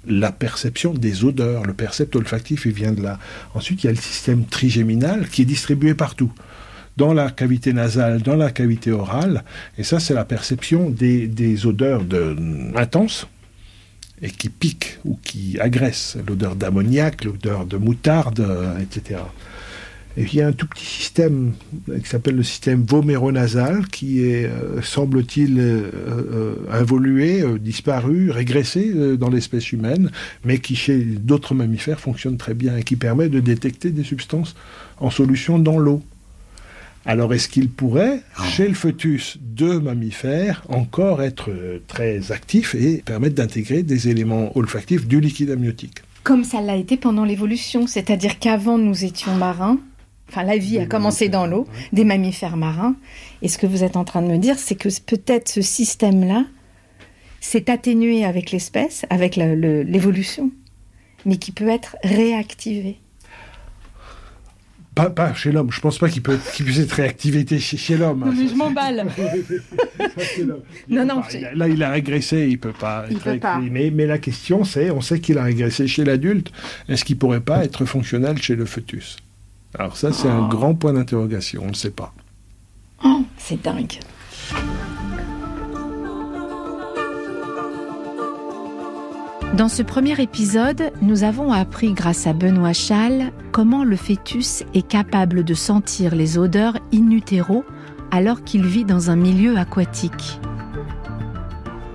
la 0.06 0.32
perception 0.32 0.94
des 0.94 1.24
odeurs. 1.24 1.64
Le 1.64 1.74
percept 1.74 2.16
olfactif, 2.16 2.66
vient 2.66 2.92
de 2.92 3.02
là. 3.02 3.18
Ensuite, 3.54 3.84
il 3.84 3.88
y 3.88 3.90
a 3.90 3.92
le 3.92 3.98
système 3.98 4.46
trigéminal 4.46 5.28
qui 5.28 5.42
est 5.42 5.44
distribué 5.44 5.92
partout 5.92 6.32
dans 6.98 7.14
la 7.14 7.30
cavité 7.30 7.72
nasale, 7.72 8.20
dans 8.20 8.36
la 8.36 8.50
cavité 8.50 8.92
orale. 8.92 9.44
Et 9.78 9.84
ça, 9.84 10.00
c'est 10.00 10.14
la 10.14 10.24
perception 10.24 10.90
des, 10.90 11.66
odeurs 11.66 12.04
de, 12.04 12.36
intenses 12.76 13.28
et 14.20 14.30
qui 14.30 14.48
piquent 14.48 14.98
ou 15.04 15.16
qui 15.22 15.58
agressent. 15.60 16.18
L'odeur 16.26 16.56
d'ammoniac, 16.56 17.24
l'odeur 17.24 17.64
de 17.64 17.76
moutarde, 17.76 18.44
etc. 18.82 19.20
Et 20.16 20.22
il 20.22 20.34
y 20.34 20.42
a 20.42 20.48
un 20.48 20.52
tout 20.52 20.66
petit 20.66 20.84
système 20.84 21.52
qui 21.86 22.08
s'appelle 22.08 22.34
le 22.34 22.42
système 22.42 22.84
voméronasal 22.84 23.86
qui 23.86 24.24
est, 24.24 24.46
euh, 24.46 24.82
semble-t-il, 24.82 25.60
euh, 25.60 25.90
euh, 25.94 26.54
involué, 26.72 27.44
disparu, 27.60 28.32
régressé 28.32 28.92
dans 29.16 29.30
l'espèce 29.30 29.70
humaine, 29.70 30.10
mais 30.44 30.58
qui 30.58 30.74
chez 30.74 30.98
d'autres 30.98 31.54
mammifères 31.54 32.00
fonctionne 32.00 32.36
très 32.36 32.54
bien 32.54 32.76
et 32.76 32.82
qui 32.82 32.96
permet 32.96 33.28
de 33.28 33.38
détecter 33.38 33.90
des 33.90 34.02
substances 34.02 34.56
en 34.98 35.10
solution 35.10 35.60
dans 35.60 35.78
l'eau. 35.78 36.02
Alors 37.06 37.32
est-ce 37.32 37.48
qu'il 37.48 37.70
pourrait, 37.70 38.20
ah. 38.36 38.44
chez 38.44 38.68
le 38.68 38.74
fœtus 38.74 39.38
de 39.40 39.78
mammifères, 39.78 40.64
encore 40.68 41.22
être 41.22 41.50
euh, 41.50 41.78
très 41.86 42.32
actif 42.32 42.74
et 42.74 43.02
permettre 43.04 43.34
d'intégrer 43.34 43.82
des 43.82 44.08
éléments 44.08 44.56
olfactifs 44.56 45.06
du 45.06 45.20
liquide 45.20 45.50
amniotique? 45.50 46.02
Comme 46.24 46.44
ça 46.44 46.60
l'a 46.60 46.76
été 46.76 46.96
pendant 46.96 47.24
l'évolution, 47.24 47.86
c'est-à-dire 47.86 48.38
qu'avant 48.38 48.76
nous 48.76 49.04
étions 49.04 49.34
marins, 49.34 49.78
enfin 50.28 50.42
la 50.42 50.58
vie 50.58 50.78
a 50.78 50.86
commencé 50.86 51.28
dans 51.28 51.46
l'eau, 51.46 51.66
des 51.92 52.04
mammifères 52.04 52.56
marins, 52.56 52.96
et 53.40 53.48
ce 53.48 53.56
que 53.56 53.66
vous 53.66 53.84
êtes 53.84 53.96
en 53.96 54.04
train 54.04 54.20
de 54.20 54.28
me 54.28 54.38
dire, 54.38 54.58
c'est 54.58 54.74
que 54.74 54.88
peut-être 55.06 55.48
ce 55.48 55.62
système-là 55.62 56.44
s'est 57.40 57.70
atténué 57.70 58.24
avec 58.24 58.50
l'espèce, 58.50 59.06
avec 59.10 59.36
l'évolution, 59.36 60.50
mais 61.24 61.36
qui 61.36 61.52
peut 61.52 61.68
être 61.68 61.96
réactivé. 62.02 62.98
Pas, 65.06 65.34
chez 65.34 65.52
l'homme. 65.52 65.70
Je 65.70 65.80
pense 65.80 65.98
pas 65.98 66.08
qu'il 66.08 66.22
puisse 66.22 66.78
être 66.78 66.92
réactivé 66.92 67.46
chez, 67.58 67.96
l'homme. 67.96 68.32
mais 68.36 68.48
je 68.48 68.54
m'emballe. 68.54 69.06
non, 70.88 71.04
non. 71.04 71.22
là, 71.54 71.68
il 71.68 71.82
a 71.82 71.90
régressé, 71.90 72.48
il 72.48 72.58
peut 72.58 72.72
pas. 72.72 73.04
Mais, 73.62 73.90
mais, 73.90 74.06
la 74.06 74.18
question, 74.18 74.64
c'est, 74.64 74.90
on 74.90 75.00
sait 75.00 75.20
qu'il 75.20 75.38
a 75.38 75.44
régressé 75.44 75.86
chez 75.86 76.04
l'adulte. 76.04 76.52
Est-ce 76.88 77.04
qu'il 77.04 77.18
pourrait 77.18 77.40
pas 77.40 77.64
être 77.64 77.84
fonctionnel 77.84 78.40
chez 78.40 78.56
le 78.56 78.64
fœtus? 78.64 79.16
Alors 79.78 79.96
ça, 79.96 80.12
c'est 80.12 80.28
un 80.28 80.46
oh. 80.46 80.48
grand 80.48 80.74
point 80.74 80.92
d'interrogation. 80.92 81.62
On 81.64 81.68
ne 81.68 81.74
sait 81.74 81.90
pas. 81.90 82.12
Oh, 83.04 83.22
c'est 83.36 83.62
dingue. 83.62 83.98
Dans 89.58 89.66
ce 89.66 89.82
premier 89.82 90.22
épisode, 90.22 90.92
nous 91.02 91.24
avons 91.24 91.50
appris 91.50 91.92
grâce 91.92 92.28
à 92.28 92.32
Benoît 92.32 92.72
Schall 92.72 93.32
comment 93.50 93.82
le 93.82 93.96
fœtus 93.96 94.62
est 94.72 94.86
capable 94.86 95.42
de 95.42 95.52
sentir 95.52 96.14
les 96.14 96.38
odeurs 96.38 96.78
in 96.94 97.08
alors 98.12 98.44
qu'il 98.44 98.64
vit 98.64 98.84
dans 98.84 99.10
un 99.10 99.16
milieu 99.16 99.58
aquatique. 99.58 100.40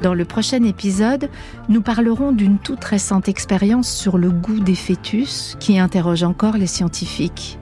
Dans 0.02 0.13
le 0.13 0.26
prochain 0.26 0.62
épisode, 0.63 1.30
nous 1.69 1.82
parlerons 1.82 2.34
d'une 2.34 2.58
toute 2.58 2.84
récente 2.84 3.30
expérience 3.30 3.89
sur 3.89 4.17
le 4.17 4.30
goût 4.30 4.60
des 4.60 4.76
fœtus 4.76 5.56
qui 5.62 5.80
interroge 5.80 6.23
encore 6.23 6.58
les 6.58 6.67
scientifiques. 6.67 7.58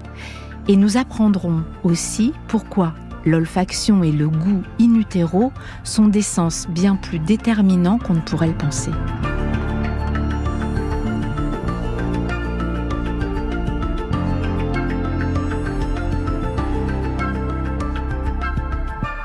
Et 0.67 0.77
nous 0.77 0.97
apprendrons 0.97 1.61
aussi 1.83 2.33
pourquoi 2.47 2.95
l'olfaction 3.23 4.01
et 4.03 4.11
le 4.11 4.29
goût 4.29 4.63
in 4.79 4.95
utero 4.95 5.53
sont 5.83 6.07
des 6.07 6.23
sens 6.23 6.65
bien 6.69 6.95
plus 6.95 7.19
déterminants 7.19 7.99
qu'on 7.99 8.15
ne 8.15 8.21
pourrait 8.21 8.47
le 8.47 8.57
penser. 8.57 8.89